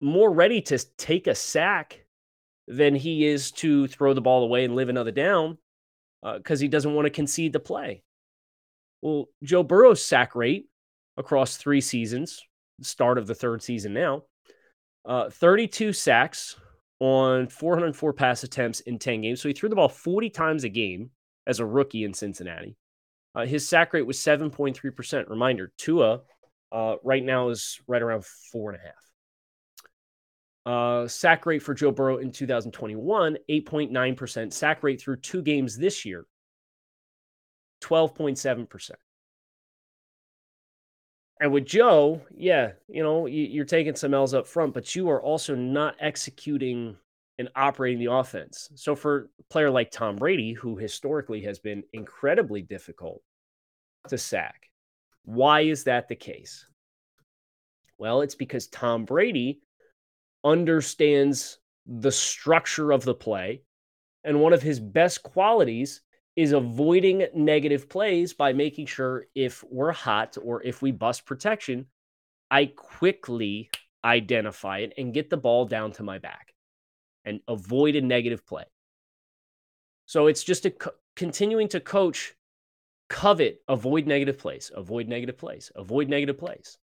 more 0.00 0.30
ready 0.30 0.60
to 0.60 0.78
take 0.98 1.26
a 1.26 1.34
sack 1.34 2.04
than 2.68 2.94
he 2.94 3.24
is 3.24 3.52
to 3.52 3.86
throw 3.86 4.12
the 4.12 4.20
ball 4.20 4.42
away 4.42 4.64
and 4.64 4.74
live 4.74 4.88
another 4.88 5.12
down 5.12 5.56
because 6.22 6.60
uh, 6.60 6.62
he 6.62 6.68
doesn't 6.68 6.94
want 6.94 7.06
to 7.06 7.10
concede 7.10 7.52
the 7.52 7.60
play. 7.60 8.02
Well, 9.02 9.26
Joe 9.42 9.62
Burrow's 9.62 10.04
sack 10.04 10.34
rate 10.34 10.66
across 11.16 11.56
three 11.56 11.80
seasons, 11.80 12.42
start 12.82 13.18
of 13.18 13.26
the 13.26 13.34
third 13.34 13.62
season 13.62 13.94
now, 13.94 14.24
uh, 15.06 15.30
32 15.30 15.92
sacks 15.92 16.56
on 16.98 17.48
404 17.48 18.12
pass 18.12 18.42
attempts 18.42 18.80
in 18.80 18.98
10 18.98 19.22
games. 19.22 19.40
So 19.40 19.48
he 19.48 19.54
threw 19.54 19.68
the 19.68 19.76
ball 19.76 19.88
40 19.88 20.30
times 20.30 20.64
a 20.64 20.68
game 20.68 21.10
as 21.46 21.60
a 21.60 21.66
rookie 21.66 22.04
in 22.04 22.12
Cincinnati. 22.12 22.76
Uh, 23.34 23.46
his 23.46 23.68
sack 23.68 23.92
rate 23.92 24.06
was 24.06 24.18
7.3%. 24.18 25.28
Reminder, 25.28 25.72
Tua 25.78 26.22
uh, 26.72 26.96
right 27.04 27.22
now 27.22 27.50
is 27.50 27.80
right 27.86 28.02
around 28.02 28.24
four 28.24 28.72
and 28.72 28.80
a 28.80 28.84
half. 28.84 28.94
Uh, 30.64 31.06
sack 31.06 31.46
rate 31.46 31.62
for 31.62 31.74
Joe 31.74 31.92
Burrow 31.92 32.16
in 32.16 32.32
2021, 32.32 33.36
8.9%. 33.48 34.52
Sack 34.52 34.82
rate 34.82 35.00
through 35.00 35.16
two 35.16 35.42
games 35.42 35.76
this 35.76 36.04
year, 36.04 36.26
12.7%. 37.82 38.90
And 41.40 41.52
with 41.52 41.66
Joe, 41.66 42.22
yeah, 42.34 42.72
you 42.88 43.02
know, 43.02 43.26
you're 43.26 43.66
taking 43.66 43.94
some 43.94 44.14
L's 44.14 44.32
up 44.32 44.46
front, 44.46 44.72
but 44.72 44.94
you 44.94 45.10
are 45.10 45.22
also 45.22 45.54
not 45.54 45.96
executing 46.00 46.96
and 47.38 47.50
operating 47.54 47.98
the 47.98 48.10
offense. 48.12 48.70
So 48.74 48.94
for 48.94 49.28
a 49.38 49.42
player 49.50 49.70
like 49.70 49.90
Tom 49.90 50.16
Brady, 50.16 50.54
who 50.54 50.76
historically 50.76 51.42
has 51.42 51.58
been 51.58 51.82
incredibly 51.92 52.62
difficult 52.62 53.20
to 54.08 54.16
sack, 54.16 54.70
why 55.24 55.62
is 55.62 55.84
that 55.84 56.08
the 56.08 56.16
case? 56.16 56.66
Well, 57.98 58.22
it's 58.22 58.34
because 58.34 58.68
Tom 58.68 59.04
Brady 59.04 59.60
understands 60.44 61.58
the 61.86 62.12
structure 62.12 62.92
of 62.92 63.04
the 63.04 63.14
play. 63.14 63.62
And 64.24 64.40
one 64.40 64.52
of 64.52 64.62
his 64.62 64.80
best 64.80 65.22
qualities 65.22 66.00
is 66.36 66.52
avoiding 66.52 67.26
negative 67.34 67.88
plays 67.88 68.34
by 68.34 68.52
making 68.52 68.86
sure 68.86 69.26
if 69.34 69.64
we're 69.70 69.92
hot 69.92 70.36
or 70.42 70.62
if 70.62 70.82
we 70.82 70.92
bust 70.92 71.24
protection, 71.24 71.86
I 72.50 72.66
quickly 72.66 73.70
identify 74.04 74.78
it 74.78 74.92
and 74.98 75.14
get 75.14 75.30
the 75.30 75.36
ball 75.36 75.64
down 75.64 75.92
to 75.92 76.02
my 76.02 76.18
back 76.18 76.54
and 77.24 77.40
avoid 77.48 77.96
a 77.96 78.00
negative 78.00 78.46
play. 78.46 78.64
So 80.04 80.26
it's 80.28 80.44
just 80.44 80.66
a 80.66 80.70
co- 80.70 80.92
continuing 81.16 81.68
to 81.68 81.80
coach, 81.80 82.34
covet, 83.08 83.62
avoid 83.66 84.06
negative 84.06 84.38
plays, 84.38 84.70
avoid 84.74 85.08
negative 85.08 85.38
plays, 85.38 85.72
avoid 85.74 86.08
negative 86.08 86.38
plays. 86.38 86.78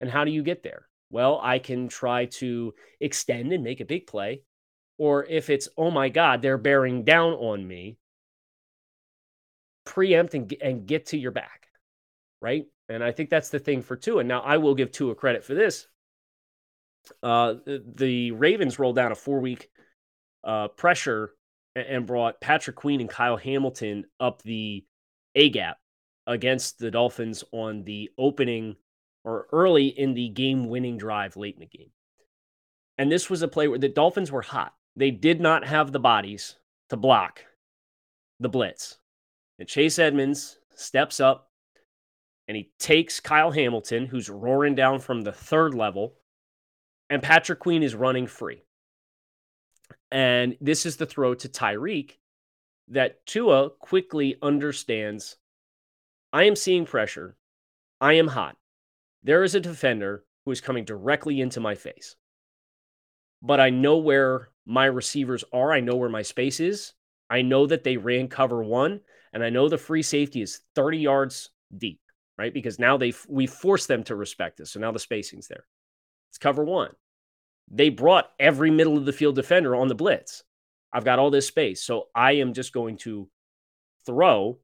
And 0.00 0.08
how 0.08 0.24
do 0.24 0.30
you 0.30 0.42
get 0.42 0.62
there? 0.62 0.88
well, 1.12 1.38
I 1.42 1.58
can 1.60 1.88
try 1.88 2.24
to 2.24 2.74
extend 2.98 3.52
and 3.52 3.62
make 3.62 3.80
a 3.80 3.84
big 3.84 4.08
play. 4.08 4.42
Or 4.98 5.24
if 5.26 5.50
it's, 5.50 5.68
oh 5.76 5.90
my 5.90 6.08
God, 6.08 6.42
they're 6.42 6.58
bearing 6.58 7.04
down 7.04 7.34
on 7.34 7.66
me, 7.66 7.98
preempt 9.84 10.34
and, 10.34 10.52
and 10.62 10.86
get 10.86 11.06
to 11.06 11.18
your 11.18 11.30
back. 11.32 11.68
right? 12.42 12.66
And 12.88 13.02
I 13.02 13.12
think 13.12 13.30
that's 13.30 13.48
the 13.48 13.58
thing 13.58 13.80
for 13.80 13.96
Tua. 13.96 14.18
And 14.18 14.28
now, 14.28 14.40
I 14.40 14.58
will 14.58 14.74
give 14.74 14.92
Tua 14.92 15.14
credit 15.14 15.44
for 15.44 15.54
this. 15.54 15.86
Uh, 17.22 17.54
the 17.64 18.32
Ravens 18.32 18.78
rolled 18.78 18.96
down 18.96 19.12
a 19.12 19.16
four 19.16 19.40
week 19.40 19.70
uh, 20.44 20.68
pressure 20.68 21.32
and 21.74 22.06
brought 22.06 22.40
Patrick 22.40 22.76
Queen 22.76 23.00
and 23.00 23.08
Kyle 23.08 23.36
Hamilton 23.36 24.04
up 24.20 24.42
the 24.42 24.84
A 25.34 25.48
gap 25.48 25.78
against 26.26 26.78
the 26.78 26.90
Dolphins 26.90 27.42
on 27.50 27.84
the 27.84 28.10
opening 28.18 28.76
or 29.24 29.46
early 29.52 29.86
in 29.86 30.14
the 30.14 30.28
game 30.28 30.68
winning 30.68 30.98
drive 30.98 31.36
late 31.36 31.54
in 31.54 31.60
the 31.60 31.78
game. 31.78 31.90
And 32.98 33.10
this 33.10 33.30
was 33.30 33.42
a 33.42 33.48
play 33.48 33.68
where 33.68 33.78
the 33.78 33.88
Dolphins 33.88 34.30
were 34.30 34.42
hot. 34.42 34.74
They 34.96 35.10
did 35.10 35.40
not 35.40 35.66
have 35.66 35.90
the 35.90 35.98
bodies 36.00 36.56
to 36.90 36.96
block 36.96 37.44
the 38.38 38.50
blitz. 38.50 38.98
And 39.62 39.68
Chase 39.68 40.00
Edmonds 40.00 40.58
steps 40.74 41.20
up 41.20 41.52
and 42.48 42.56
he 42.56 42.72
takes 42.80 43.20
Kyle 43.20 43.52
Hamilton, 43.52 44.06
who's 44.06 44.28
roaring 44.28 44.74
down 44.74 44.98
from 44.98 45.22
the 45.22 45.30
third 45.30 45.72
level, 45.72 46.14
and 47.08 47.22
Patrick 47.22 47.60
Queen 47.60 47.84
is 47.84 47.94
running 47.94 48.26
free. 48.26 48.64
And 50.10 50.56
this 50.60 50.84
is 50.84 50.96
the 50.96 51.06
throw 51.06 51.34
to 51.36 51.48
Tyreek 51.48 52.14
that 52.88 53.24
Tua 53.24 53.70
quickly 53.70 54.36
understands 54.42 55.36
I 56.32 56.42
am 56.42 56.56
seeing 56.56 56.84
pressure. 56.84 57.36
I 58.00 58.14
am 58.14 58.26
hot. 58.26 58.56
There 59.22 59.44
is 59.44 59.54
a 59.54 59.60
defender 59.60 60.24
who 60.44 60.50
is 60.50 60.60
coming 60.60 60.84
directly 60.84 61.40
into 61.40 61.60
my 61.60 61.76
face. 61.76 62.16
But 63.40 63.60
I 63.60 63.70
know 63.70 63.98
where 63.98 64.48
my 64.66 64.86
receivers 64.86 65.44
are. 65.52 65.72
I 65.72 65.78
know 65.78 65.94
where 65.94 66.08
my 66.08 66.22
space 66.22 66.58
is. 66.58 66.94
I 67.30 67.42
know 67.42 67.68
that 67.68 67.84
they 67.84 67.96
ran 67.96 68.26
cover 68.26 68.60
one, 68.60 69.02
and 69.32 69.42
I 69.42 69.50
know 69.50 69.68
the 69.68 69.78
free 69.78 70.02
safety 70.02 70.42
is 70.42 70.60
30 70.74 70.98
yards 70.98 71.50
deep, 71.76 72.00
right? 72.38 72.52
Because 72.52 72.78
now 72.78 72.96
they 72.96 73.12
we 73.28 73.46
force 73.46 73.86
them 73.86 74.04
to 74.04 74.16
respect 74.16 74.58
this. 74.58 74.72
So 74.72 74.80
now 74.80 74.92
the 74.92 74.98
spacing's 74.98 75.48
there. 75.48 75.64
It's 76.30 76.38
cover 76.38 76.64
one. 76.64 76.90
They 77.70 77.88
brought 77.88 78.30
every 78.38 78.70
middle 78.70 78.96
of 78.96 79.04
the 79.04 79.12
field 79.12 79.36
defender 79.36 79.74
on 79.76 79.88
the 79.88 79.94
blitz. 79.94 80.42
I've 80.92 81.04
got 81.04 81.18
all 81.18 81.30
this 81.30 81.46
space. 81.46 81.82
So 81.82 82.08
I 82.14 82.32
am 82.32 82.52
just 82.52 82.72
going 82.72 82.98
to 82.98 83.28
throw 84.04 84.58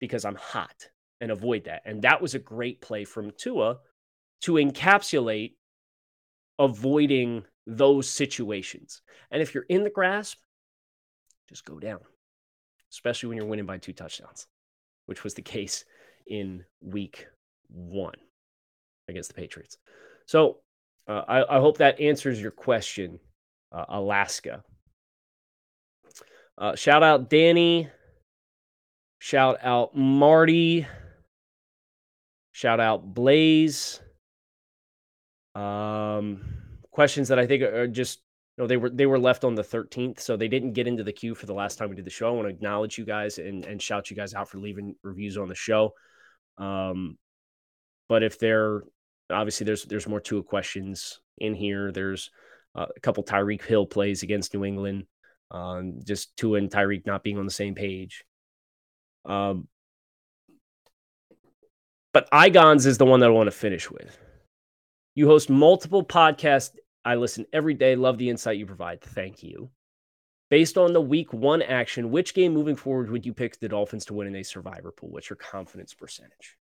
because 0.00 0.24
I'm 0.24 0.36
hot 0.36 0.88
and 1.20 1.30
avoid 1.30 1.64
that. 1.64 1.82
And 1.84 2.02
that 2.02 2.22
was 2.22 2.34
a 2.34 2.38
great 2.38 2.80
play 2.80 3.04
from 3.04 3.32
Tua 3.36 3.78
to 4.42 4.52
encapsulate 4.52 5.54
avoiding 6.58 7.44
those 7.66 8.08
situations. 8.08 9.02
And 9.30 9.42
if 9.42 9.54
you're 9.54 9.66
in 9.68 9.84
the 9.84 9.90
grasp, 9.90 10.38
just 11.48 11.64
go 11.64 11.78
down, 11.78 12.00
especially 12.92 13.28
when 13.28 13.36
you're 13.36 13.46
winning 13.46 13.66
by 13.66 13.78
two 13.78 13.92
touchdowns, 13.92 14.46
which 15.06 15.24
was 15.24 15.34
the 15.34 15.42
case 15.42 15.84
in 16.26 16.64
week 16.80 17.26
one 17.68 18.14
against 19.08 19.28
the 19.28 19.34
Patriots. 19.34 19.78
So 20.26 20.58
uh, 21.06 21.22
I, 21.26 21.56
I, 21.56 21.60
hope 21.60 21.78
that 21.78 22.00
answers 22.00 22.40
your 22.40 22.50
question, 22.50 23.18
uh, 23.72 23.86
Alaska. 23.88 24.62
Uh, 26.56 26.74
shout 26.74 27.02
out 27.02 27.30
Danny. 27.30 27.88
Shout 29.18 29.58
out 29.62 29.96
Marty. 29.96 30.86
Shout 32.52 32.80
out 32.80 33.14
Blaze. 33.14 34.00
Um, 35.54 36.42
questions 36.90 37.28
that 37.28 37.38
I 37.38 37.46
think 37.46 37.62
are 37.62 37.86
just 37.86 38.20
know 38.58 38.66
they 38.66 38.76
were 38.76 38.90
they 38.90 39.06
were 39.06 39.18
left 39.18 39.44
on 39.44 39.54
the 39.54 39.62
13th, 39.62 40.20
so 40.20 40.36
they 40.36 40.48
didn't 40.48 40.72
get 40.72 40.86
into 40.86 41.04
the 41.04 41.12
queue 41.12 41.34
for 41.34 41.46
the 41.46 41.54
last 41.54 41.78
time 41.78 41.90
we 41.90 41.96
did 41.96 42.04
the 42.04 42.10
show. 42.10 42.28
I 42.28 42.32
want 42.32 42.48
to 42.48 42.54
acknowledge 42.54 42.98
you 42.98 43.04
guys 43.04 43.38
and 43.38 43.64
and 43.64 43.80
shout 43.80 44.10
you 44.10 44.16
guys 44.16 44.34
out 44.34 44.48
for 44.48 44.58
leaving 44.58 44.94
reviews 45.02 45.38
on 45.38 45.48
the 45.48 45.54
show. 45.54 45.94
Um, 46.58 47.16
but 48.08 48.22
if 48.22 48.38
there 48.38 48.82
obviously 49.30 49.64
there's 49.64 49.84
there's 49.84 50.08
more 50.08 50.20
Tua 50.20 50.42
questions 50.42 51.20
in 51.38 51.54
here. 51.54 51.92
There's 51.92 52.30
uh, 52.74 52.86
a 52.94 53.00
couple 53.00 53.24
Tyreek 53.24 53.64
Hill 53.64 53.86
plays 53.86 54.22
against 54.22 54.54
New 54.54 54.64
England. 54.64 55.06
Um, 55.50 56.00
just 56.04 56.36
Tua 56.36 56.58
and 56.58 56.70
Tyreek 56.70 57.06
not 57.06 57.22
being 57.22 57.38
on 57.38 57.44
the 57.44 57.50
same 57.50 57.74
page. 57.74 58.24
Um, 59.24 59.68
but 62.12 62.30
Igons 62.30 62.86
is 62.86 62.98
the 62.98 63.04
one 63.06 63.20
that 63.20 63.26
I 63.26 63.32
want 63.32 63.46
to 63.46 63.52
finish 63.52 63.90
with. 63.90 64.18
You 65.14 65.26
host 65.26 65.50
multiple 65.50 66.04
podcasts. 66.04 66.70
I 67.08 67.14
listen 67.14 67.46
every 67.54 67.72
day. 67.72 67.96
Love 67.96 68.18
the 68.18 68.28
insight 68.28 68.58
you 68.58 68.66
provide. 68.66 69.00
Thank 69.00 69.42
you. 69.42 69.70
Based 70.50 70.76
on 70.76 70.92
the 70.92 71.00
week 71.00 71.32
one 71.32 71.62
action, 71.62 72.10
which 72.10 72.34
game 72.34 72.52
moving 72.52 72.76
forward 72.76 73.10
would 73.10 73.24
you 73.24 73.32
pick 73.32 73.58
the 73.58 73.68
Dolphins 73.68 74.04
to 74.06 74.14
win 74.14 74.26
in 74.26 74.36
a 74.36 74.42
survivor 74.42 74.90
pool? 74.90 75.08
What's 75.08 75.30
your 75.30 75.38
confidence 75.38 75.94
percentage? 75.94 76.58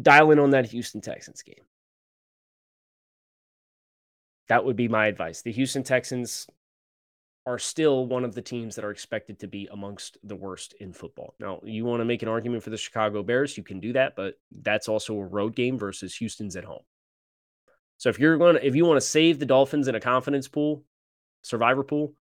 Dial 0.00 0.30
in 0.30 0.38
on 0.38 0.48
that 0.52 0.64
Houston 0.70 1.02
Texans 1.02 1.42
game. 1.42 1.62
That 4.48 4.64
would 4.64 4.76
be 4.76 4.88
my 4.88 5.06
advice. 5.06 5.42
The 5.42 5.52
Houston 5.52 5.82
Texans 5.82 6.46
are 7.44 7.58
still 7.58 8.06
one 8.06 8.24
of 8.24 8.34
the 8.34 8.40
teams 8.40 8.76
that 8.76 8.84
are 8.86 8.92
expected 8.92 9.38
to 9.40 9.46
be 9.46 9.68
amongst 9.72 10.16
the 10.24 10.36
worst 10.36 10.72
in 10.80 10.94
football. 10.94 11.34
Now, 11.38 11.60
you 11.62 11.84
want 11.84 12.00
to 12.00 12.06
make 12.06 12.22
an 12.22 12.28
argument 12.30 12.62
for 12.62 12.70
the 12.70 12.78
Chicago 12.78 13.22
Bears, 13.22 13.58
you 13.58 13.62
can 13.62 13.78
do 13.78 13.92
that, 13.92 14.16
but 14.16 14.36
that's 14.62 14.88
also 14.88 15.18
a 15.18 15.26
road 15.26 15.54
game 15.54 15.76
versus 15.76 16.14
Houston's 16.16 16.56
at 16.56 16.64
home. 16.64 16.80
So 17.98 18.08
if 18.08 18.18
you're 18.18 18.36
going 18.36 18.56
to 18.56 18.66
if 18.66 18.74
you 18.74 18.84
want 18.84 18.96
to 18.96 19.06
save 19.06 19.38
the 19.38 19.46
Dolphins 19.46 19.88
in 19.88 19.94
a 19.94 20.00
confidence 20.00 20.48
pool, 20.48 20.82
survivor 21.42 21.84
pool, 21.84 22.14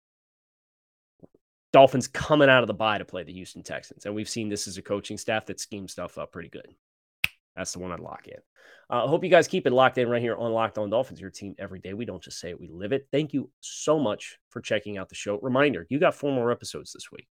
Dolphins 1.72 2.08
coming 2.08 2.48
out 2.48 2.62
of 2.62 2.66
the 2.66 2.74
bye 2.74 2.98
to 2.98 3.04
play 3.04 3.22
the 3.22 3.32
Houston 3.32 3.62
Texans. 3.62 4.06
And 4.06 4.14
we've 4.14 4.28
seen 4.28 4.48
this 4.48 4.66
as 4.66 4.76
a 4.76 4.82
coaching 4.82 5.18
staff 5.18 5.46
that 5.46 5.60
schemes 5.60 5.92
stuff 5.92 6.18
up 6.18 6.32
pretty 6.32 6.48
good. 6.48 6.74
That's 7.56 7.72
the 7.72 7.78
one 7.78 7.92
I'd 7.92 8.00
lock 8.00 8.26
in. 8.26 8.38
I 8.88 9.00
uh, 9.00 9.06
hope 9.06 9.22
you 9.22 9.30
guys 9.30 9.46
keep 9.46 9.66
it 9.66 9.72
locked 9.72 9.98
in 9.98 10.08
right 10.08 10.20
here 10.20 10.36
on 10.36 10.52
Locked 10.52 10.78
On 10.78 10.90
Dolphins, 10.90 11.20
your 11.20 11.30
team 11.30 11.54
every 11.58 11.78
day. 11.78 11.94
We 11.94 12.04
don't 12.04 12.22
just 12.22 12.40
say 12.40 12.50
it, 12.50 12.60
we 12.60 12.68
live 12.68 12.92
it. 12.92 13.06
Thank 13.12 13.32
you 13.32 13.50
so 13.60 14.00
much 14.00 14.38
for 14.48 14.60
checking 14.60 14.98
out 14.98 15.08
the 15.08 15.14
show. 15.14 15.38
Reminder 15.40 15.86
you 15.90 16.00
got 16.00 16.14
four 16.14 16.32
more 16.32 16.50
episodes 16.50 16.92
this 16.92 17.12
week. 17.12 17.28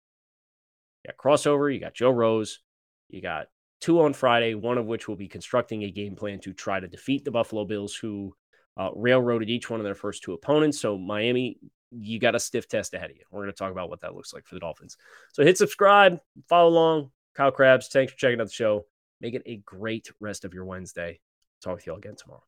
You 1.04 1.12
got 1.12 1.18
crossover, 1.18 1.74
you 1.74 1.80
got 1.80 1.94
Joe 1.94 2.10
Rose, 2.10 2.60
you 3.10 3.22
got 3.22 3.48
two 3.82 4.02
on 4.02 4.14
Friday, 4.14 4.56
one 4.56 4.78
of 4.78 4.86
which 4.86 5.08
will 5.08 5.16
be 5.16 5.28
constructing 5.28 5.84
a 5.84 5.92
game 5.92 6.16
plan 6.16 6.40
to 6.40 6.54
try 6.54 6.80
to 6.80 6.88
defeat 6.88 7.26
the 7.26 7.32
Buffalo 7.32 7.66
Bills, 7.66 7.96
who 7.96 8.36
uh, 8.78 8.90
railroaded 8.96 9.50
each 9.50 9.70
one 9.70 9.80
of 9.80 9.84
their 9.84 9.96
first 9.96 10.24
two 10.24 10.34
opponents. 10.34 10.80
So, 10.80 10.98
Miami, 10.98 11.60
you 11.92 12.20
got 12.20 12.36
a 12.36 12.40
stiff 12.40 12.68
test 12.68 12.94
ahead 12.94 13.12
of 13.12 13.16
you. 13.16 13.24
We're 13.32 13.44
going 13.44 13.54
to 13.54 13.58
talk 13.58 13.72
about 13.72 13.90
what 13.90 14.02
that 14.02 14.16
looks 14.16 14.34
like 14.34 14.46
for 14.46 14.56
the 14.56 14.60
Dolphins. 14.60 14.98
So, 15.34 15.44
hit 15.44 15.58
subscribe, 15.58 16.20
follow 16.50 16.70
along. 16.70 17.12
Kyle 17.36 17.52
Crabbs, 17.52 17.90
thanks 17.90 18.14
for 18.14 18.18
checking 18.20 18.40
out 18.40 18.48
the 18.48 18.54
show. 18.54 18.86
Make 19.22 19.34
it 19.34 19.44
a 19.46 19.58
great 19.58 20.10
rest 20.20 20.46
of 20.46 20.54
your 20.54 20.66
Wednesday. 20.66 21.20
Talk 21.62 21.76
with 21.76 21.86
you 21.86 21.94
all 21.94 21.98
again 21.98 22.16
tomorrow. 22.16 22.44